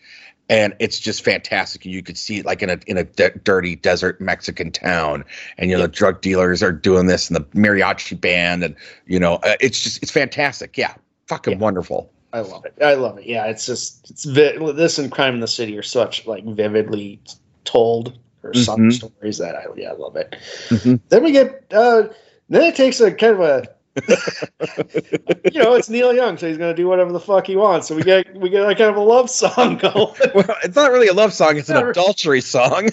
[0.50, 1.86] and it's just fantastic.
[1.86, 5.24] You could see it like in a in a d- dirty desert Mexican town,
[5.58, 8.76] and you know the drug dealers are doing this, and the mariachi band, and
[9.08, 10.78] you know uh, it's just it's fantastic.
[10.78, 10.94] Yeah,
[11.28, 11.60] fucking Yeah.
[11.60, 12.12] wonderful.
[12.34, 12.74] I love it.
[12.82, 13.26] I love it.
[13.28, 17.22] Yeah, it's just it's vi- this and Crime in the City are such like vividly
[17.64, 18.94] told or sung Mhm.
[18.94, 20.36] stories that I yeah I love it.
[20.70, 21.00] Mhm.
[21.10, 22.10] Then we get uh
[22.50, 26.74] then it takes a kind of a you know it's Neil Young so he's gonna
[26.74, 29.00] do whatever the fuck he wants so we get we get like kind of a
[29.00, 30.14] love song going.
[30.34, 32.90] Well, it's not really a love song; it's an adultery song.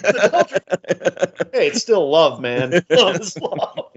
[1.53, 2.71] hey, it's still love, man.
[2.89, 3.91] Love is love.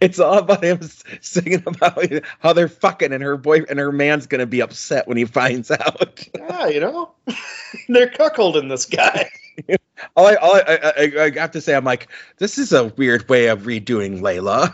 [0.00, 0.80] it's all about him
[1.20, 2.04] singing about
[2.40, 5.70] how they're fucking, and her boy and her man's gonna be upset when he finds
[5.70, 6.26] out.
[6.34, 7.12] Yeah, you know
[7.88, 9.30] they're cuckolding this guy.
[10.16, 10.60] All I, all I,
[10.96, 14.70] I, I, have to say, I'm like, this is a weird way of redoing Layla.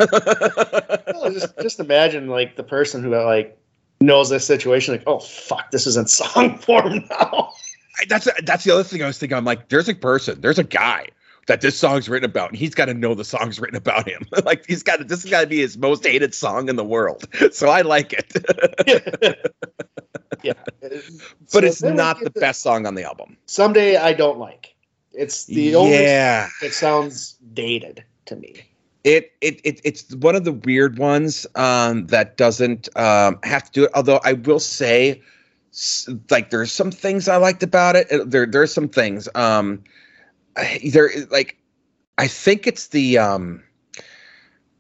[1.15, 3.57] Well, just just imagine like the person who like
[4.01, 7.53] knows this situation like oh fuck this is in song form now.
[8.09, 9.37] That's that's the other thing I was thinking.
[9.37, 11.09] I'm like, there's a person, there's a guy
[11.47, 14.27] that this song's written about, and he's got to know the song's written about him.
[14.45, 16.85] like he's got to, this has got to be his most hated song in the
[16.85, 17.27] world.
[17.53, 18.33] So I like it,
[20.43, 20.55] yeah,
[21.53, 23.37] but it's not the best song on the album.
[23.47, 24.72] Someday I don't like.
[25.15, 25.91] It's the only.
[25.95, 28.55] yeah, It sounds dated to me.
[29.05, 33.71] it, it it it's one of the weird ones um, that doesn't um, have to
[33.73, 33.91] do it.
[33.95, 35.21] Although I will say,
[36.31, 38.09] like there's some things I liked about it.
[38.31, 39.29] There there's some things.
[39.35, 39.83] Um,
[40.93, 41.57] there like
[42.19, 43.63] I think it's the um,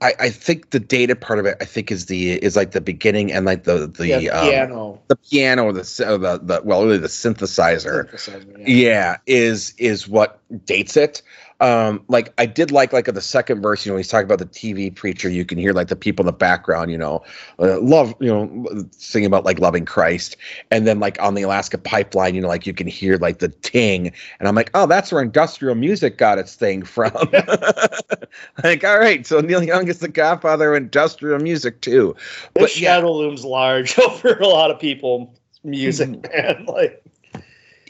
[0.03, 2.81] I, I think the data part of it, I think, is the is like the
[2.81, 5.01] beginning and like the the yeah, um, piano.
[5.07, 8.11] the piano or the or the the well really the synthesizer.
[8.11, 8.65] synthesizer, yeah.
[8.67, 11.23] Yeah, is is what dates it.
[11.63, 14.47] Um, like I did like like the second verse, you know, he's talking about the
[14.47, 15.31] TV preacher.
[15.31, 17.23] You can hear like the people in the background, you know,
[17.61, 20.37] uh, love, you know, singing about like loving Christ,
[20.73, 23.49] and then like on the Alaska pipeline, you know, like you can hear like the
[23.49, 27.13] ting, and I'm like, oh, that's where industrial music got its thing from.
[28.65, 32.17] like, all right, so Neil Young is the godfather of industrial music too.
[32.55, 35.35] This But yeah, shadow looms large over a lot of people.
[35.65, 36.23] Music, Mm-hmm.
[36.33, 36.65] man.
[36.67, 37.03] Like,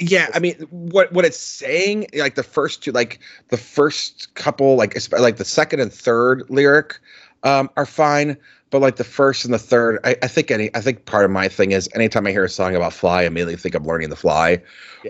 [0.03, 4.76] yeah i mean what what it's saying like the first two like the first couple
[4.76, 6.98] like like the second and third lyric
[7.44, 8.36] um are fine
[8.70, 11.30] but like the first and the third i, I think any i think part of
[11.30, 14.11] my thing is anytime i hear a song about fly i immediately think i'm learning
[14.11, 14.61] to fly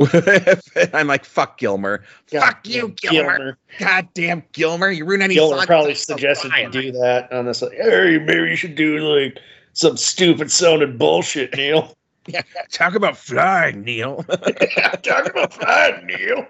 [0.95, 3.57] i'm like fuck Gilmour fuck you Gilmour.
[3.79, 6.61] goddamn Gilmour you ruin any Gilmour song probably suggested fly.
[6.61, 7.63] you do that on this.
[7.63, 9.39] Like, hey, maybe you should do like
[9.75, 11.97] some stupid sounding bullshit, Neil.
[12.71, 14.25] talk about flying neil
[15.03, 16.47] Talk about flying, Neil.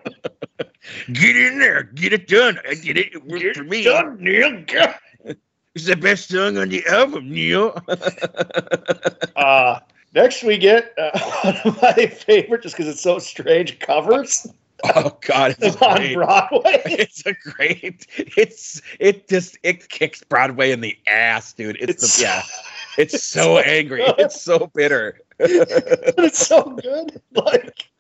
[1.13, 4.19] get in there get it done i did it, it worked Get for me done,
[4.23, 4.63] Neil.
[4.67, 4.95] God.
[5.75, 7.77] it's the best song on the album neil
[9.37, 9.81] Uh,
[10.15, 14.47] next we get uh, one of my favorite, just because it's so strange, covers
[14.85, 16.15] Oh God, it's on great.
[16.15, 16.83] Broadway.
[16.87, 18.07] It's a great.
[18.37, 21.77] It's it just it kicks Broadway in the ass, dude.
[21.81, 22.43] It's, It's the, yeah.
[22.99, 24.03] It's so angry.
[24.19, 25.21] It's so bitter.
[25.39, 27.21] it's so good.
[27.35, 27.91] Like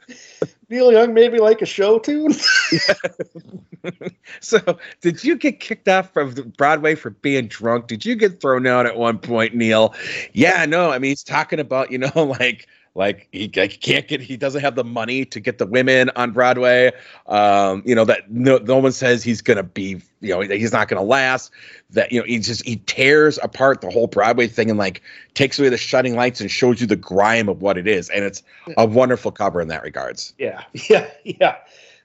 [0.69, 2.33] Neil Young made me like a show tune.
[4.41, 7.87] so, did you get kicked off the Broadway for being drunk?
[7.87, 9.95] Did you get thrown out at one point, Neil?
[10.33, 10.91] Yeah, no.
[10.91, 14.75] I mean, he's talking about you know like like he, can't get he doesn't have
[14.75, 16.93] the money to get the women on broadway
[17.27, 20.89] um you know that no, no one says he's gonna be you know he's not
[20.89, 21.51] gonna last
[21.91, 25.03] that you know he just he tears apart the whole broadway thing and like
[25.35, 28.25] takes away the shutting lights and shows you the grime of what it is and
[28.25, 28.43] it's
[28.77, 31.57] a wonderful cover in that regards Yeah, yeah, yeah.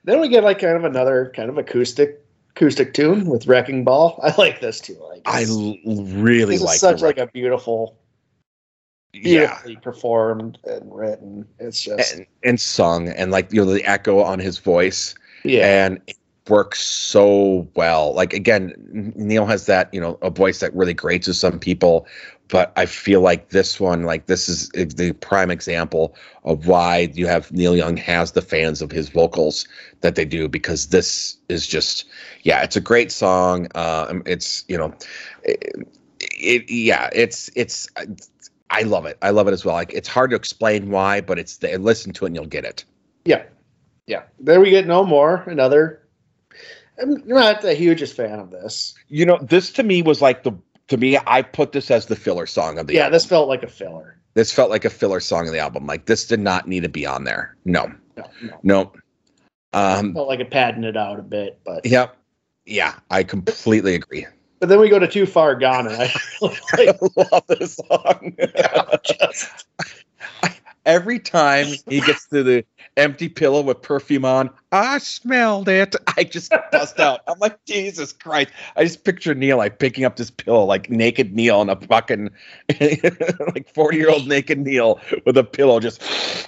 [0.04, 4.20] Then we get like kind of another kind of acoustic acoustic tune with Wrecking Ball.
[4.24, 4.98] I like this too.
[5.10, 5.42] Like i
[5.86, 7.98] really this like such like a beautiful,
[9.24, 11.48] yeah beautifully performed and written.
[11.60, 15.86] It's just and, and sung and like you know the echo on his voice yeah,
[15.86, 16.18] and it
[16.50, 18.14] works so well.
[18.14, 18.74] Like again,
[19.16, 22.08] Neil has that you know a voice that really grates with some people,
[22.48, 27.28] but I feel like this one, like this is the prime example of why you
[27.28, 29.68] have Neil Young has the fans of his vocals
[30.02, 32.06] that they do because this is just
[32.44, 33.68] yeah, it's a great song.
[33.76, 34.94] Uh, it's you know,
[35.44, 35.88] it,
[36.38, 37.88] it yeah, it's it's.
[38.70, 39.18] I love it.
[39.22, 39.76] I love it as well.
[39.76, 42.66] Like it's hard to explain why, but it's the, listen to it and you'll get
[42.66, 42.84] it.
[43.26, 43.44] yeah,
[44.08, 44.24] yeah.
[44.40, 46.04] Then we get no more another.
[47.02, 48.96] I'm not the hugest fan of this.
[49.08, 50.52] You know, this to me was like the
[50.88, 53.14] to me, I put this as the filler song of the Yeah, album.
[53.14, 54.20] this felt like a filler.
[54.36, 55.86] This felt like a filler song of the album.
[55.86, 57.56] Like this did not need to be on there.
[57.66, 58.60] No, No, no.
[58.64, 58.92] no.
[59.74, 62.16] Um, Felt like it padding it out a bit, but yep.
[62.66, 64.26] Yeah, I completely agree.
[64.60, 68.36] But then we go to too far gone, and I like I love this song.
[70.86, 72.64] Every time he gets to the
[72.96, 75.98] empty pillow with perfume on, I smelled it.
[76.16, 77.20] I just bust out.
[77.28, 78.52] I'm like, Jesus Christ.
[78.78, 82.30] I just picture Neil like picking up this pillow, like naked Neil and a fucking
[82.80, 86.02] like 40 year old naked Neil with a pillow just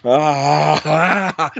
[0.06, 1.52] ah.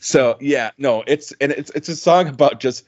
[0.00, 2.84] So yeah, no, it's and it's it's a song about just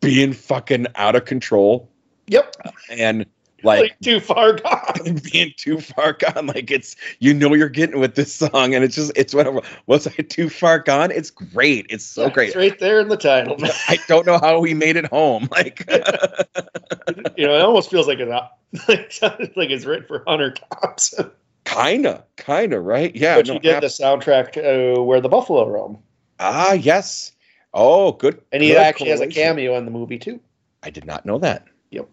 [0.00, 1.90] being fucking out of control
[2.26, 2.54] yep,
[2.90, 3.26] and
[3.62, 5.20] like, like too far gone.
[5.32, 6.46] being too far gone.
[6.46, 9.60] Like it's you know you're getting with this song, and it's just it's whatever.
[9.86, 11.10] Was I too far gone?
[11.10, 11.86] It's great.
[11.90, 12.48] It's so Yeah, great.
[12.48, 13.56] It's right there in the title.
[13.88, 15.48] I don't know how we made it home.
[15.50, 15.84] Like
[17.36, 21.30] you know, it almost feels like it's like, like it's written for Hunter Thompson.
[21.64, 23.14] kinda, kinda, right?
[23.14, 23.36] Yeah.
[23.36, 25.98] but no, you did ab- the soundtrack uh, Where the Buffalo Roam.
[26.40, 27.32] Ah, yes.
[27.72, 28.40] Oh, good.
[28.52, 30.40] And he good actually has a cameo in the movie too.
[30.82, 31.66] I did not know that.
[31.90, 32.08] Yep.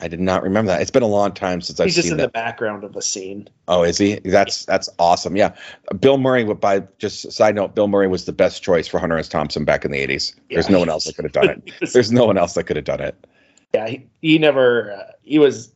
[0.00, 0.82] I did not remember that.
[0.82, 1.94] It's been a long time since I've seen it.
[1.94, 2.24] He's just in that.
[2.24, 3.48] the background of the scene.
[3.68, 4.18] Oh, is he?
[4.24, 5.36] That's that's awesome.
[5.36, 5.54] Yeah,
[6.00, 6.44] Bill Murray.
[6.44, 9.28] By just side note, Bill Murray was the best choice for Hunter S.
[9.28, 10.34] Thompson back in the '80s.
[10.50, 11.92] There's no one else that could have done it.
[11.92, 13.26] There's no one else that could have done it.
[13.72, 14.92] yeah, he, he never.
[14.92, 15.72] Uh, he was,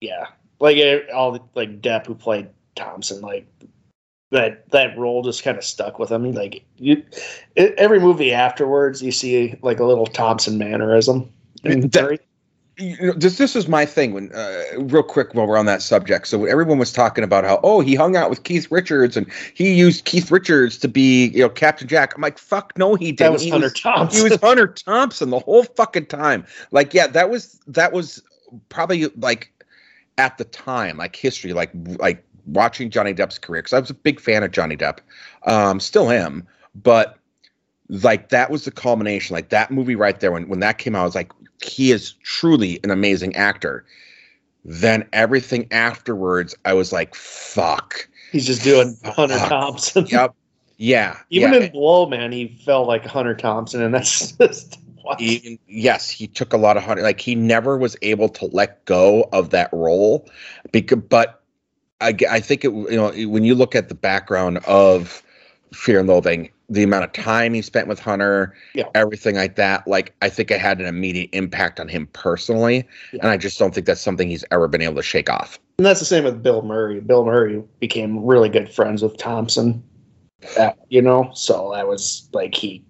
[0.00, 0.26] yeah,
[0.58, 3.46] like eh, all the, like Depp who played Thompson, like
[4.30, 6.32] that that role just kind of stuck with him.
[6.32, 7.04] Like you,
[7.56, 11.30] it, every movie afterwards, you see like a little Thompson mannerism.
[11.64, 12.20] And That-
[12.80, 15.82] you know, this this was my thing when uh, real quick while we're on that
[15.82, 16.26] subject.
[16.26, 19.74] So everyone was talking about how oh he hung out with Keith Richards and he
[19.74, 22.14] used Keith Richards to be you know Captain Jack.
[22.14, 23.18] I'm like fuck no he didn't.
[23.18, 24.16] That was he Hunter was, Thompson.
[24.16, 26.46] He was Hunter Thompson the whole fucking time.
[26.70, 28.22] Like yeah, that was that was
[28.70, 29.52] probably like
[30.16, 33.94] at the time like history like like watching Johnny Depp's career because I was a
[33.94, 34.98] big fan of Johnny Depp,
[35.46, 37.18] um, still am, but
[37.88, 39.34] like that was the culmination.
[39.34, 41.32] Like that movie right there when when that came out, I was like
[41.62, 43.84] he is truly an amazing actor.
[44.64, 48.08] Then everything afterwards, I was like, fuck.
[48.30, 49.48] He's just doing Hunter Fuck.
[49.48, 50.06] Thompson.
[50.06, 50.34] Yep.
[50.76, 51.18] Yeah.
[51.30, 51.60] Even yeah.
[51.60, 54.78] in Blow, man, he felt like Hunter Thompson, and that's just?
[55.18, 57.04] Even, yes, he took a lot of hunting.
[57.04, 60.28] Like he never was able to let go of that role,
[60.72, 61.39] because but
[62.00, 65.22] I, I think it you know when you look at the background of
[65.72, 68.84] Fear and Loathing, the amount of time he spent with Hunter, Yeah.
[68.94, 73.20] everything like that, like I think it had an immediate impact on him personally, Yeah.
[73.22, 75.58] and I just don't think that's something he's ever been able to shake off.
[75.78, 77.00] And that's the same with Bill Murray.
[77.00, 79.82] Bill Murray became really good friends with Thompson.
[80.58, 82.82] Uh, you know, so that was like he.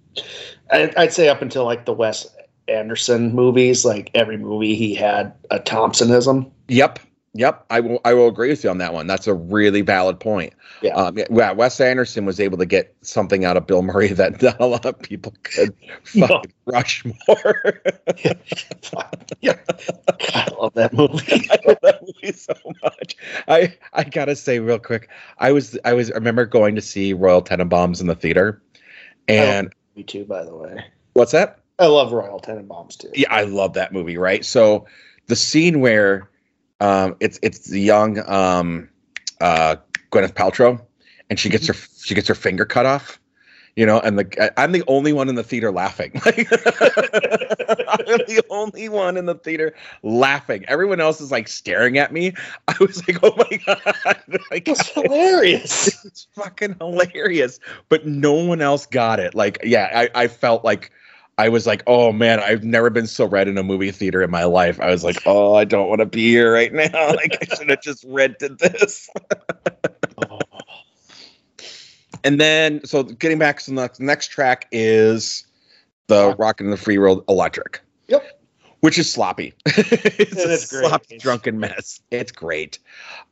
[0.70, 2.26] I, I'd say up until like the Wes
[2.68, 6.50] Anderson movies, like every movie he had a Thompsonism.
[6.68, 7.00] Yep.
[7.34, 8.00] Yep, I will.
[8.04, 9.06] I will agree with you on that one.
[9.06, 10.52] That's a really valid point.
[10.82, 10.94] Yeah.
[10.94, 14.42] um, yeah, yeah, Wes Anderson was able to get something out of Bill Murray that
[14.42, 15.72] not a lot of people could
[16.14, 16.26] No.
[16.26, 17.82] fucking Rushmore.
[19.42, 19.54] yeah,
[20.18, 21.48] God, I love that movie.
[21.52, 22.52] I love that movie so
[22.82, 23.16] much.
[23.46, 25.08] I I gotta say real quick,
[25.38, 28.60] I was I was I remember going to see Royal Tenenbaums in the theater,
[29.28, 30.84] and Me too, by the way.
[31.12, 31.60] what's that?
[31.78, 33.10] I love Royal Tenenbaums too.
[33.14, 34.16] Yeah, I love that movie.
[34.18, 34.86] Right, so
[35.28, 36.28] the scene where
[36.80, 38.88] um, it's it's the young um,
[39.40, 39.76] uh,
[40.12, 40.80] Gwyneth Paltrow,
[41.28, 43.18] and she gets her she gets her finger cut off.
[43.76, 46.12] You know, and the I'm the only one in the theater laughing.
[46.24, 46.34] I'm
[48.26, 49.72] the only one in the theater
[50.02, 50.64] laughing.
[50.66, 52.34] Everyone else is like staring at me.
[52.68, 56.04] I was like, "Oh my god!" Like, It's hilarious.
[56.04, 57.60] it's fucking hilarious.
[57.88, 59.34] But no one else got it.
[59.34, 60.90] Like, yeah, I, I felt like
[61.40, 64.30] I was like, oh man, I've never been so red in a movie theater in
[64.30, 64.78] my life.
[64.78, 66.88] I was like, oh, I don't want to be here right now.
[67.14, 69.08] Like, I should have just rented this.
[70.18, 70.38] Oh,
[72.24, 75.46] And then, so getting back to the next, next track is
[76.08, 77.80] the Rockin' in the Free World Electric.
[78.08, 78.42] Yep.
[78.80, 79.54] Which is sloppy.
[79.66, 80.86] it's And a it's great.
[80.86, 82.00] sloppy, drunken mess.
[82.10, 82.78] It's great.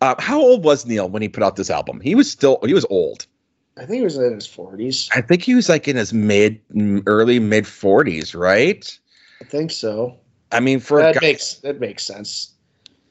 [0.00, 2.00] Uh, how old was Neil when he put out this album?
[2.00, 3.26] He was still, he was old.
[3.78, 5.08] I think he was in his forties.
[5.14, 6.60] I think he was like in his mid,
[7.06, 8.98] early mid 40s, right?
[9.40, 10.18] I think so.
[10.50, 12.54] I mean, for a That guy, makes that makes sense.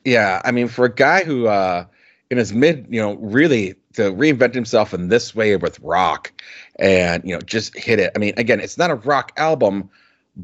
[0.03, 1.85] yeah, I mean, for a guy who, uh,
[2.29, 6.31] in his mid, you know, really to reinvent himself in this way with rock
[6.79, 8.11] and, you know, just hit it.
[8.15, 9.89] I mean, again, it's not a rock album,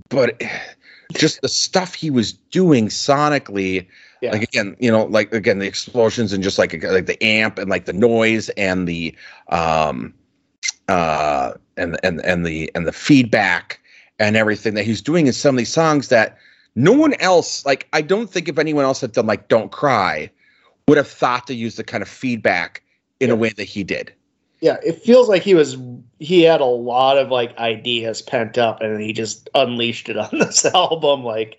[0.09, 0.41] but
[1.13, 3.87] just the stuff he was doing sonically,
[4.23, 4.31] Yeah.
[4.31, 7.69] like again, you know, like again, the explosions and just like like the amp and
[7.69, 9.13] like the noise and the
[9.49, 10.13] um
[10.87, 13.81] uh and and and the and the feedback
[14.19, 16.37] and everything that he's doing in some of these songs that
[16.75, 20.29] no one else like I don't think if anyone else had done like Don't Cry
[20.87, 22.81] would have thought to use the kind of feedback
[23.19, 24.13] in a way that he did.
[24.61, 25.75] yeah, it feels like he was
[26.19, 30.29] he had a lot of like ideas pent up and he just unleashed it on
[30.39, 31.57] this album like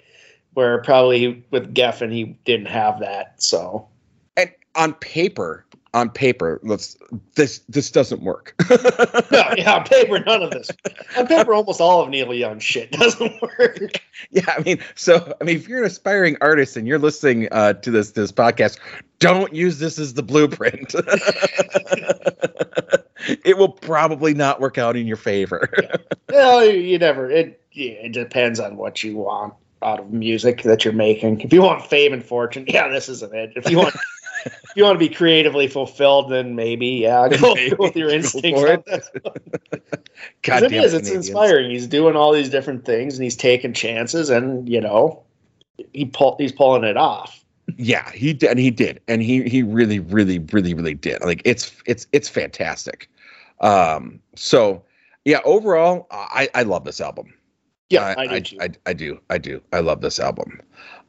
[0.55, 3.43] where probably with Geffen he didn't have that.
[3.43, 3.89] So
[4.37, 6.97] And on paper, on paper, let's
[7.35, 8.55] this this doesn't work.
[8.71, 10.71] no, yeah, on paper none of this.
[11.17, 13.79] On paper almost all of Neil Young shit doesn't work.
[14.31, 17.75] Yeah, I mean, so I mean, if you're an aspiring artist and you're listening uh,
[17.75, 18.79] to this this podcast,
[19.21, 20.95] don't use this as the blueprint.
[23.45, 25.69] it will probably not work out in your favor.
[26.31, 27.31] No, you never.
[27.31, 29.55] It yeah, it depends on what you want
[29.85, 31.41] out of music that you're making.
[31.41, 33.53] If you want fame and fortune, yeah, this isn't it.
[33.57, 33.95] If you want
[34.47, 38.49] if you want to be creatively fulfilled, then maybe yeah, go, go with your instincts.
[38.49, 38.59] instinct.
[38.59, 38.85] for on it.
[38.87, 39.35] this one.
[40.43, 40.85] 'Cause God it damn.
[40.85, 41.09] It's Canadians.
[41.29, 41.71] inspiring.
[41.71, 45.23] He's doing all these different things and he's taking chances, and you know,
[45.93, 47.45] he pull, he's pulling it off.
[47.79, 51.23] Yeah, he did, and he did, and he he really, really, really, really did.
[51.23, 53.09] Like it's it's it's fantastic.
[53.61, 54.83] Um, so
[55.25, 57.33] yeah, overall, I I love this album.
[57.95, 58.65] Yeah, I, do I.
[58.65, 59.21] I, I do.
[59.31, 59.61] I do.
[59.73, 60.61] I love this album.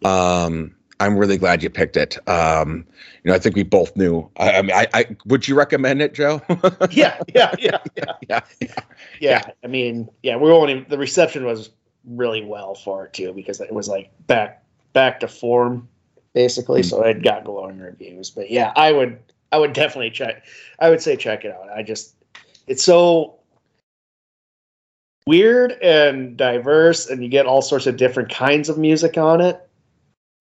[0.04, 2.18] Um, I'm really glad you picked it.
[2.30, 2.86] Um,
[3.24, 4.30] you know, I think we both knew.
[4.38, 6.42] I, I mean, I, I would you recommend it, Joe?
[6.92, 7.78] yeah, yeah, yeah,
[8.30, 8.80] yeah, yeah.
[9.20, 9.42] yeah.
[9.64, 11.72] I mean, yeah, we're only the reception was
[12.06, 14.64] really well for it too because it was like back
[14.94, 15.88] back to form
[16.34, 16.82] basically.
[16.82, 16.90] Mm.
[16.90, 18.30] So it got glowing reviews.
[18.30, 19.18] But yeah, I would
[19.52, 20.44] I would definitely check.
[20.80, 21.70] I would say check it out.
[21.76, 22.16] I just
[22.68, 23.35] it's so
[25.28, 29.60] weird and diverse, and you get all sorts of different kinds of music on it.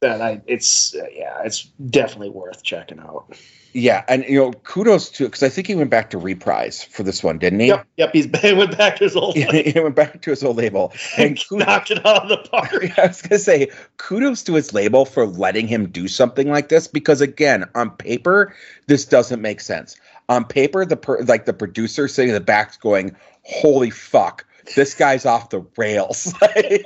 [0.01, 3.35] that I it's yeah, it's definitely worth checking out.
[3.77, 7.03] Yeah, and you know, kudos to because I think he went back to reprise for
[7.03, 7.67] this one, didn't he?
[7.69, 8.11] Yep, yep.
[8.13, 11.43] He's he went back to his old he went back to his old label and
[11.51, 12.99] knocked it out of the park.
[12.99, 16.87] I was gonna say kudos to his label for letting him do something like this
[16.87, 18.55] because again, on paper,
[18.87, 19.97] this doesn't make sense.
[20.29, 24.95] On paper, the per, like the producer sitting in the back going, "Holy fuck." This
[24.95, 26.35] guy's off the rails.
[26.57, 26.81] You're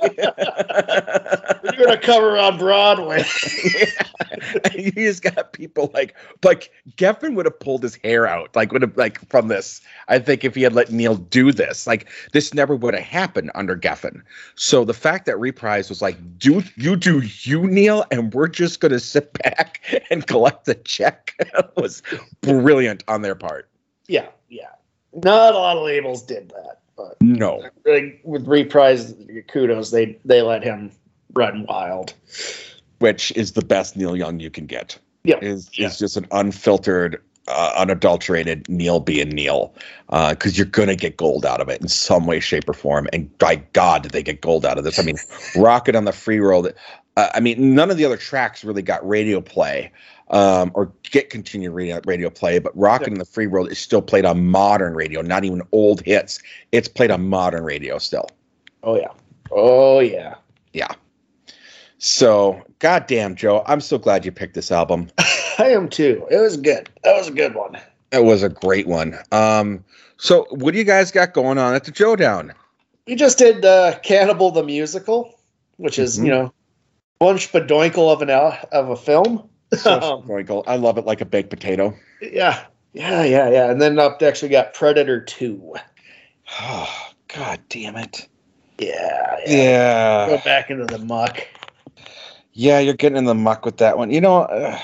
[1.85, 3.23] gonna cover on Broadway.
[3.63, 4.03] yeah.
[4.75, 8.81] You just got people like like Geffen would have pulled his hair out, like would
[8.81, 9.81] have like from this.
[10.07, 13.51] I think if he had let Neil do this, like this never would have happened
[13.55, 14.21] under Geffen.
[14.55, 18.79] So the fact that Reprise was like, "Do you do you Neil?" and we're just
[18.79, 21.33] gonna sit back and collect the check
[21.75, 22.01] was
[22.41, 23.69] brilliant on their part.
[24.07, 24.69] Yeah, yeah.
[25.13, 26.78] Not a lot of labels did that.
[26.99, 29.15] But no, like with reprise
[29.47, 30.91] kudos, they they let him
[31.33, 32.13] run wild,
[32.97, 34.99] which is the best Neil Young you can get.
[35.23, 35.87] Yeah, is yeah.
[35.87, 39.73] is just an unfiltered, uh, unadulterated Neil being Neil,
[40.07, 43.07] because uh, you're gonna get gold out of it in some way, shape, or form.
[43.13, 44.99] And by God, did they get gold out of this?
[44.99, 45.15] I mean,
[45.55, 46.73] Rockin' in the Free World.
[47.15, 49.89] Uh, I mean, none of the other tracks really got radio play
[50.29, 53.13] um, or get continued radio, radio play, but Rockin' yeah.
[53.13, 56.39] in the Free World is still played on modern radio, not even old hits.
[56.71, 58.27] It's played on modern radio still.
[58.83, 59.11] Oh yeah.
[59.51, 60.35] Oh yeah.
[60.73, 60.93] Yeah.
[61.97, 65.09] So, goddamn, Joe, I'm so glad you picked this album.
[65.57, 66.25] I am too.
[66.31, 66.89] It was good.
[67.03, 67.77] That was a good one.
[68.11, 69.17] It was a great one.
[69.31, 69.83] Um,
[70.17, 72.53] so what do you guys got going on at the Joe Down?
[73.05, 75.37] We just did uh, Cannibal the musical,
[75.77, 76.25] which is mm-hmm.
[76.25, 76.53] you know
[77.17, 79.49] one shpadoinkle of an of a film.
[79.73, 81.95] So um, I love it like a baked potato.
[82.21, 83.71] Yeah, yeah, yeah, yeah.
[83.71, 85.75] And then up next we got Predator Two.
[86.59, 88.27] Oh, God damn it!
[88.79, 90.27] Yeah, yeah, yeah.
[90.27, 91.47] Go back into the muck.
[92.53, 94.09] Yeah, you're getting in the muck with that one.
[94.09, 94.79] You know, uh,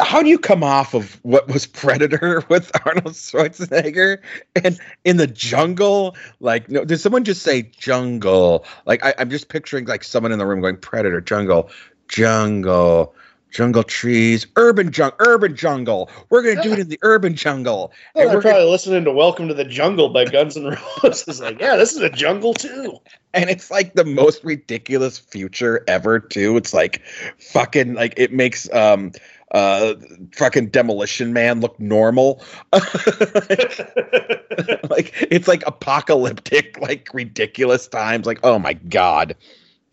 [0.00, 4.18] how do you come off of what was Predator with Arnold Schwarzenegger
[4.62, 6.16] and in the jungle?
[6.40, 8.66] Like, no, did someone just say jungle?
[8.84, 11.70] Like, I, I'm just picturing like someone in the room going Predator, jungle,
[12.08, 13.14] jungle
[13.50, 16.10] jungle trees, urban jungle, urban jungle.
[16.30, 17.92] We're gonna do it in the urban jungle.
[18.14, 18.70] Well, and we're probably gonna...
[18.70, 21.40] listening to "Welcome to the Jungle" by Guns N' Roses.
[21.40, 22.98] like, yeah, this is a jungle too.
[23.34, 26.56] And it's like the most ridiculous future ever, too.
[26.56, 27.02] It's like
[27.38, 29.12] fucking like it makes um
[29.52, 29.94] uh
[30.32, 32.42] fucking demolition man look normal
[32.72, 32.84] like,
[34.90, 39.34] like it's like apocalyptic like ridiculous times like oh my god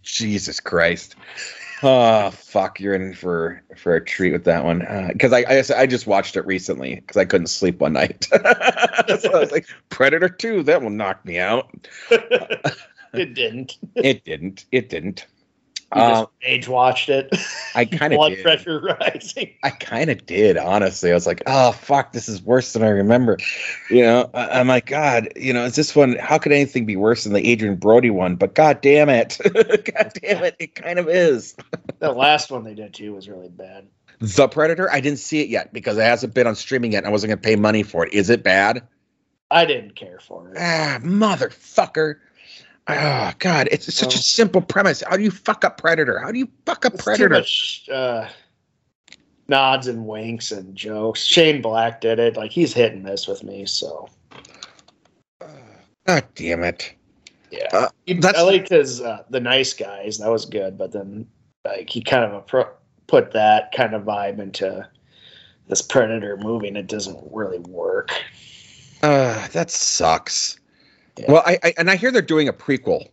[0.03, 1.15] jesus christ
[1.85, 4.79] oh fuck you're in for for a treat with that one.
[5.07, 8.27] Because uh, I, I, I just watched it recently because i couldn't sleep one night.
[9.19, 11.87] So i was like predator 2 that will knock me out.
[13.13, 13.77] It didn't.
[13.95, 14.65] It didn't.
[14.73, 15.25] It didn't
[15.91, 17.29] um, age watched it.
[17.73, 18.43] I kind of blood did.
[18.43, 19.53] pressure rising.
[19.63, 21.11] I kind of did, honestly.
[21.11, 23.37] I was like, "Oh fuck, this is worse than I remember."
[23.89, 26.17] You know, I, am like, God, you know, is this one?
[26.17, 28.35] How could anything be worse than the Adrien Brody one?
[28.35, 31.55] But God damn it, God damn it, it kind of is.
[31.99, 33.87] the last one they did too was really bad.
[34.19, 36.99] The Predator, I didn't see it yet because it hasn't been on streaming yet.
[36.99, 38.13] and I wasn't going to pay money for it.
[38.13, 38.81] Is it bad?
[39.51, 40.57] I didn't care for it.
[40.57, 42.15] Ah, motherfucker.
[42.87, 45.01] Oh God, it's such a simple premise.
[45.01, 46.19] How do you fuck up Predator?
[46.19, 47.29] How do you fuck up Predator?
[47.29, 48.27] Much, uh,
[49.47, 51.23] nods and winks and jokes.
[51.23, 52.37] Shane Black did it.
[52.37, 53.65] Like he's hitting this with me.
[53.65, 54.07] So,
[56.05, 56.93] God damn it.
[57.49, 57.89] Yeah, uh,
[58.35, 60.19] I liked his uh, the nice guys.
[60.19, 60.77] That was good.
[60.77, 61.27] But then,
[61.63, 62.45] like he kind of
[63.07, 64.87] put that kind of vibe into
[65.67, 68.11] this Predator movie, and it doesn't really work.
[69.01, 70.59] Uh, that sucks.
[71.17, 71.31] Yeah.
[71.31, 73.09] Well, I, I, and I hear they're doing a prequel.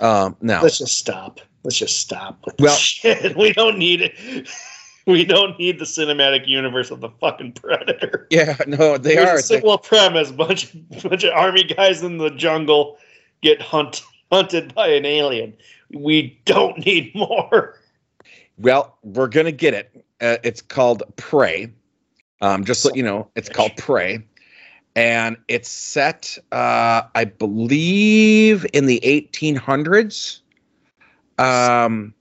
[0.00, 1.40] Um, now let's just stop.
[1.64, 3.36] Let's just stop with well, shit.
[3.36, 4.48] We don't need it.
[5.06, 8.26] We don't need the cinematic universe of the fucking Predator.
[8.30, 9.36] Yeah, no, they There's are.
[9.36, 9.88] A simple they...
[9.88, 12.98] premise: bunch bunch of army guys in the jungle
[13.42, 15.54] get hunt, hunted by an alien.
[15.92, 17.78] We don't need more.
[18.58, 20.04] Well, we're gonna get it.
[20.20, 21.72] Uh, it's called Prey.
[22.40, 24.22] Um, just so you know, it's called Prey
[24.96, 30.40] and it's set, uh, I believe, in the 1800s.
[31.38, 32.14] Um,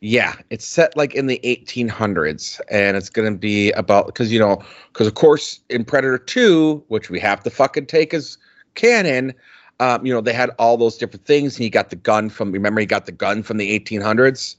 [0.00, 4.38] yeah, it's set like in the 1800s, and it's going to be about because you
[4.38, 4.62] know,
[4.92, 8.36] because of course, in Predator 2, which we have to fucking take as
[8.74, 9.32] canon,
[9.80, 12.52] um, you know, they had all those different things, and he got the gun from.
[12.52, 14.56] Remember, he got the gun from the 1800s.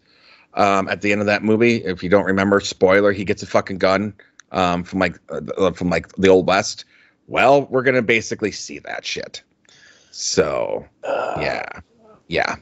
[0.54, 3.48] Um, at the end of that movie, if you don't remember, spoiler, he gets a
[3.48, 4.14] fucking gun
[4.52, 6.86] um, from like uh, from like the old west
[7.28, 9.44] well, we're gonna basically see that shit.
[10.12, 11.66] So, uh, yeah,
[12.28, 12.56] yeah,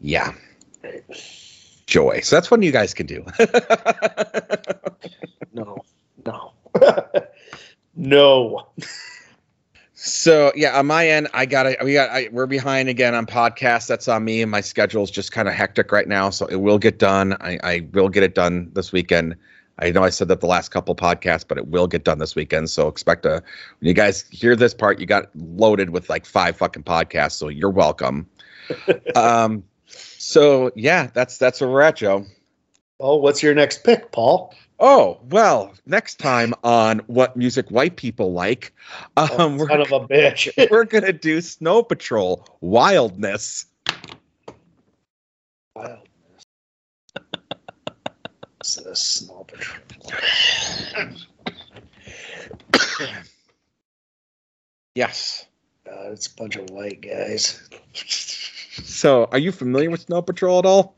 [0.00, 0.32] yeah.
[1.86, 2.20] joy.
[2.20, 3.24] So that's what you guys can do.
[5.52, 5.78] no,
[6.26, 6.52] no,
[7.96, 8.66] no.
[9.94, 11.78] So yeah, on my end, I got it.
[11.82, 12.10] We got.
[12.10, 13.88] I, we're behind again on podcasts.
[13.88, 14.42] That's on me.
[14.42, 17.36] And my schedule's just kind of hectic right now, so it will get done.
[17.40, 19.34] I, I will get it done this weekend.
[19.80, 22.34] I know I said that the last couple podcasts, but it will get done this
[22.34, 22.70] weekend.
[22.70, 23.42] So expect a
[23.78, 27.32] when you guys hear this part, you got loaded with like five fucking podcasts.
[27.32, 28.26] So you're welcome.
[29.14, 32.26] um, so yeah, that's that's where we're at, Joe.
[33.00, 34.54] Oh, what's your next pick, Paul?
[34.80, 38.72] Oh well, next time on what music white people like,
[39.16, 40.52] um, oh, we're son of a bitch.
[40.70, 43.66] we're gonna do Snow Patrol Wildness.
[48.76, 49.00] Wildness.
[49.00, 49.78] Snow Patrol.
[54.94, 55.46] yes.
[55.86, 57.66] Uh, it's a bunch of white guys.
[58.84, 60.94] So, are you familiar with Snow Patrol at all?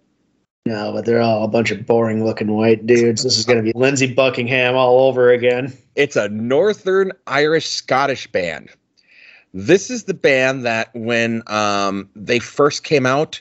[0.66, 3.22] No, but they're all a bunch of boring looking white dudes.
[3.22, 5.72] This is going to be Lindsey Buckingham all over again.
[5.96, 8.68] It's a Northern Irish Scottish band.
[9.54, 13.40] This is the band that, when um, they first came out,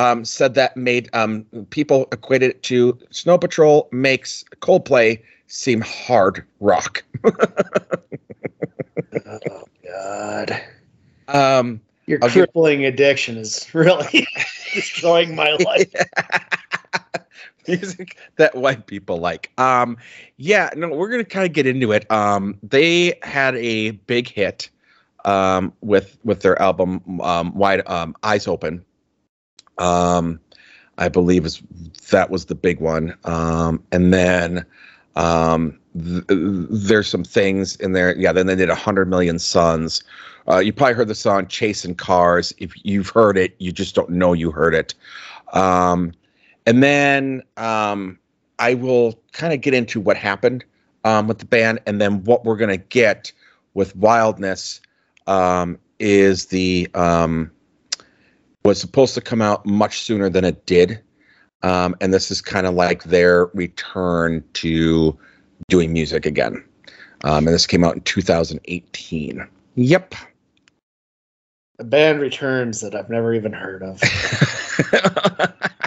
[0.00, 6.42] um, said that made um, people equated it to Snow Patrol makes Coldplay seem hard
[6.60, 7.04] rock.
[9.26, 10.62] oh God.
[11.28, 12.94] Um, Your I'll crippling get...
[12.94, 14.26] addiction is really
[14.74, 15.94] destroying my life.
[17.68, 19.50] Music that white people like.
[19.58, 19.98] Um,
[20.38, 22.10] yeah, no, we're gonna kind of get into it.
[22.10, 24.70] Um, they had a big hit
[25.26, 28.82] um, with with their album um, "Wide um, Eyes Open."
[29.80, 30.38] Um,
[30.98, 31.60] I believe is
[32.10, 33.16] that was the big one.
[33.24, 34.64] Um, and then
[35.16, 38.16] um, th- there's some things in there.
[38.16, 40.02] Yeah, then they did a hundred million suns.
[40.48, 44.10] Uh, you probably heard the song "Chasing Cars." If you've heard it, you just don't
[44.10, 44.94] know you heard it.
[45.52, 46.12] Um,
[46.66, 48.18] and then um,
[48.58, 50.64] I will kind of get into what happened
[51.04, 53.32] um, with the band, and then what we're gonna get
[53.74, 54.80] with Wildness
[55.26, 56.88] um, is the
[58.70, 61.00] was supposed to come out much sooner than it did.
[61.62, 65.18] Um, and this is kind of like their return to
[65.68, 66.64] doing music again.
[67.24, 69.44] Um, and this came out in 2018.
[69.74, 70.14] Yep.
[71.80, 74.00] A band returns that I've never even heard of.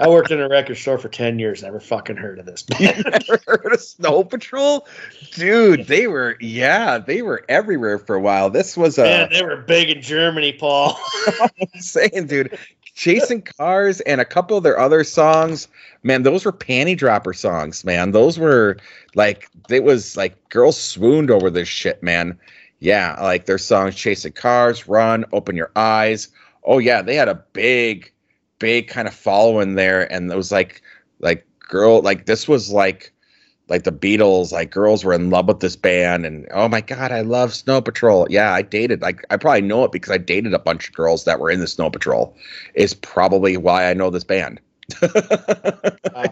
[0.00, 1.62] I worked in a record store for 10 years.
[1.62, 2.64] Never fucking heard of this.
[2.80, 4.88] never heard of Snow Patrol?
[5.32, 8.48] Dude, they were, yeah, they were everywhere for a while.
[8.48, 9.04] This was a.
[9.04, 10.98] Man, they were big in Germany, Paul.
[11.42, 12.58] I'm saying, dude,
[12.94, 15.68] Chasing Cars and a couple of their other songs,
[16.02, 18.12] man, those were panty dropper songs, man.
[18.12, 18.78] Those were
[19.14, 22.38] like, it was like girls swooned over this shit, man.
[22.78, 26.28] Yeah, like their songs Chasing Cars, Run, Open Your Eyes.
[26.64, 28.10] Oh, yeah, they had a big
[28.60, 30.82] big kind of following there, and it was like
[31.18, 33.12] like girl like this was like
[33.68, 37.10] like the Beatles, like girls were in love with this band, and oh my god,
[37.10, 38.28] I love Snow Patrol.
[38.30, 41.24] Yeah, I dated like I probably know it because I dated a bunch of girls
[41.24, 42.36] that were in the Snow Patrol.
[42.74, 44.60] Is probably why I know this band.
[45.02, 46.24] wow.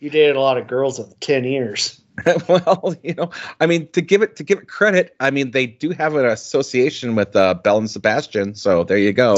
[0.00, 2.00] You dated a lot of girls with ten years.
[2.48, 3.30] well, you know,
[3.60, 6.26] I mean, to give it to give it credit, I mean, they do have an
[6.26, 9.36] association with uh, Belle and Sebastian, so there you go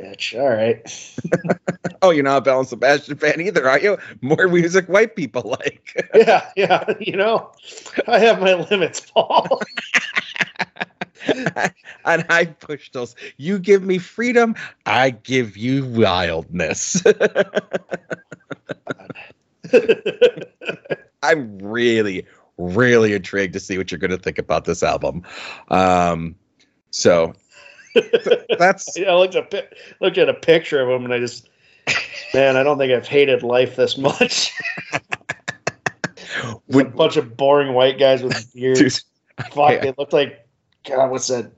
[0.00, 0.38] bitch.
[0.38, 1.58] All right.
[2.02, 3.98] oh, you're not a Belle and Sebastian fan either, are you?
[4.20, 6.08] More music white people like.
[6.14, 6.84] yeah, yeah.
[6.98, 7.52] You know,
[8.06, 9.60] I have my limits, Paul.
[12.04, 13.14] and I push those.
[13.36, 14.54] You give me freedom,
[14.86, 17.02] I give you wildness.
[21.22, 25.22] I'm really, really intrigued to see what you're going to think about this album.
[25.68, 26.34] Um,
[26.90, 27.34] so
[28.58, 31.48] that's I looked at looked at a picture of him and I just
[32.34, 34.52] man, I don't think I've hated life this much.
[36.68, 39.04] With a bunch of boring white guys with beards.
[39.50, 39.80] Fuck, yeah.
[39.80, 40.46] they looked like
[40.88, 41.10] God.
[41.10, 41.50] What's that?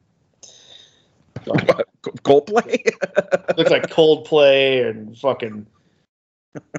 [1.44, 2.84] Coldplay.
[3.56, 5.66] looks like Coldplay and fucking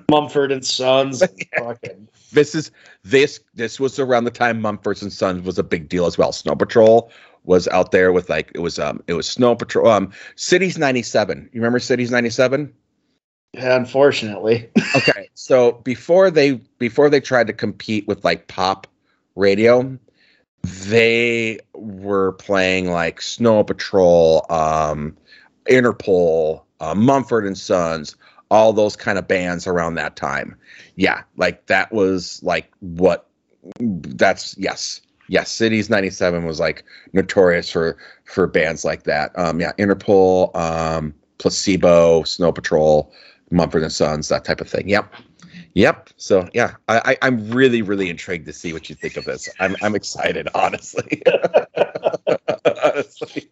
[0.10, 1.24] Mumford and Sons.
[1.58, 2.08] Fucking.
[2.32, 2.72] This is
[3.04, 6.32] this this was around the time Mumford and Sons was a big deal as well.
[6.32, 7.12] Snow Patrol
[7.44, 11.50] was out there with like it was um it was Snow Patrol um Cities 97.
[11.52, 12.74] You remember Cities 97?
[13.54, 14.70] Yeah, unfortunately.
[14.96, 15.30] okay.
[15.34, 18.88] So before they before they tried to compete with like pop
[19.36, 19.98] radio,
[20.62, 25.18] they were playing like Snow Patrol, um
[25.70, 28.16] Interpol, uh, Mumford and Sons,
[28.52, 30.56] all those kind of bands around that time.
[30.96, 33.28] Yeah, like that was like what
[33.80, 36.84] that's yes yes, Cities '97 was like
[37.14, 39.38] notorious for for bands like that.
[39.38, 43.12] Um, yeah, Interpol, um, Placebo, Snow Patrol,
[43.52, 44.90] Mumford and Sons, that type of thing.
[44.90, 45.14] Yep.
[45.76, 46.10] Yep.
[46.18, 49.50] So yeah, I, I, am really, really intrigued to see what you think of this.
[49.60, 51.24] I'm I'm excited, honestly.
[52.84, 53.50] honestly.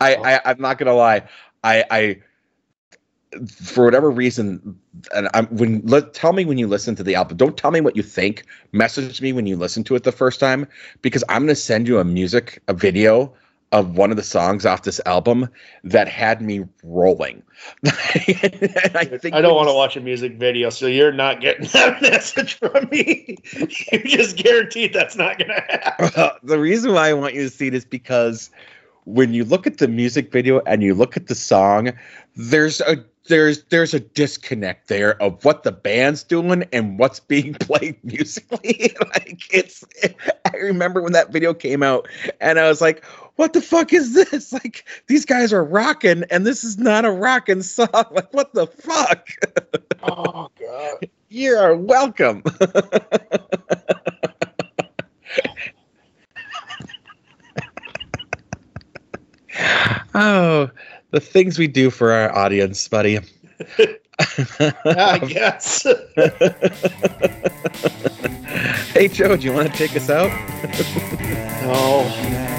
[0.00, 1.22] I, I I'm not gonna lie.
[1.62, 2.22] I I
[3.48, 4.78] for whatever reason,
[5.14, 7.36] and I'm when let tell me when you listen to the album.
[7.36, 8.44] Don't tell me what you think.
[8.72, 10.66] Message me when you listen to it the first time
[11.00, 13.32] because I'm gonna send you a music a video
[13.72, 15.48] of one of the songs off this album
[15.82, 17.42] that had me rolling.
[17.86, 22.02] I think I don't want to watch a music video, so you're not getting that
[22.02, 23.38] message from me.
[23.90, 26.30] you just guaranteed that's not going to happen.
[26.42, 28.50] the reason why I want you to see it is because
[29.04, 31.92] when you look at the music video and you look at the song,
[32.36, 37.54] there's a there's there's a disconnect there of what the band's doing and what's being
[37.60, 38.94] played musically.
[39.14, 42.08] like it's I remember when that video came out
[42.40, 43.04] and I was like,
[43.36, 44.52] what the fuck is this?
[44.62, 47.88] Like these guys are rocking and this is not a rocking song.
[47.92, 49.28] Like what the fuck?
[50.02, 51.08] oh god.
[51.28, 52.42] You are welcome.
[60.14, 60.70] oh,
[61.12, 63.20] the things we do for our audience, buddy.
[64.18, 65.84] I guess.
[68.92, 70.30] hey, Joe, do you want to take us out?
[71.62, 72.51] no.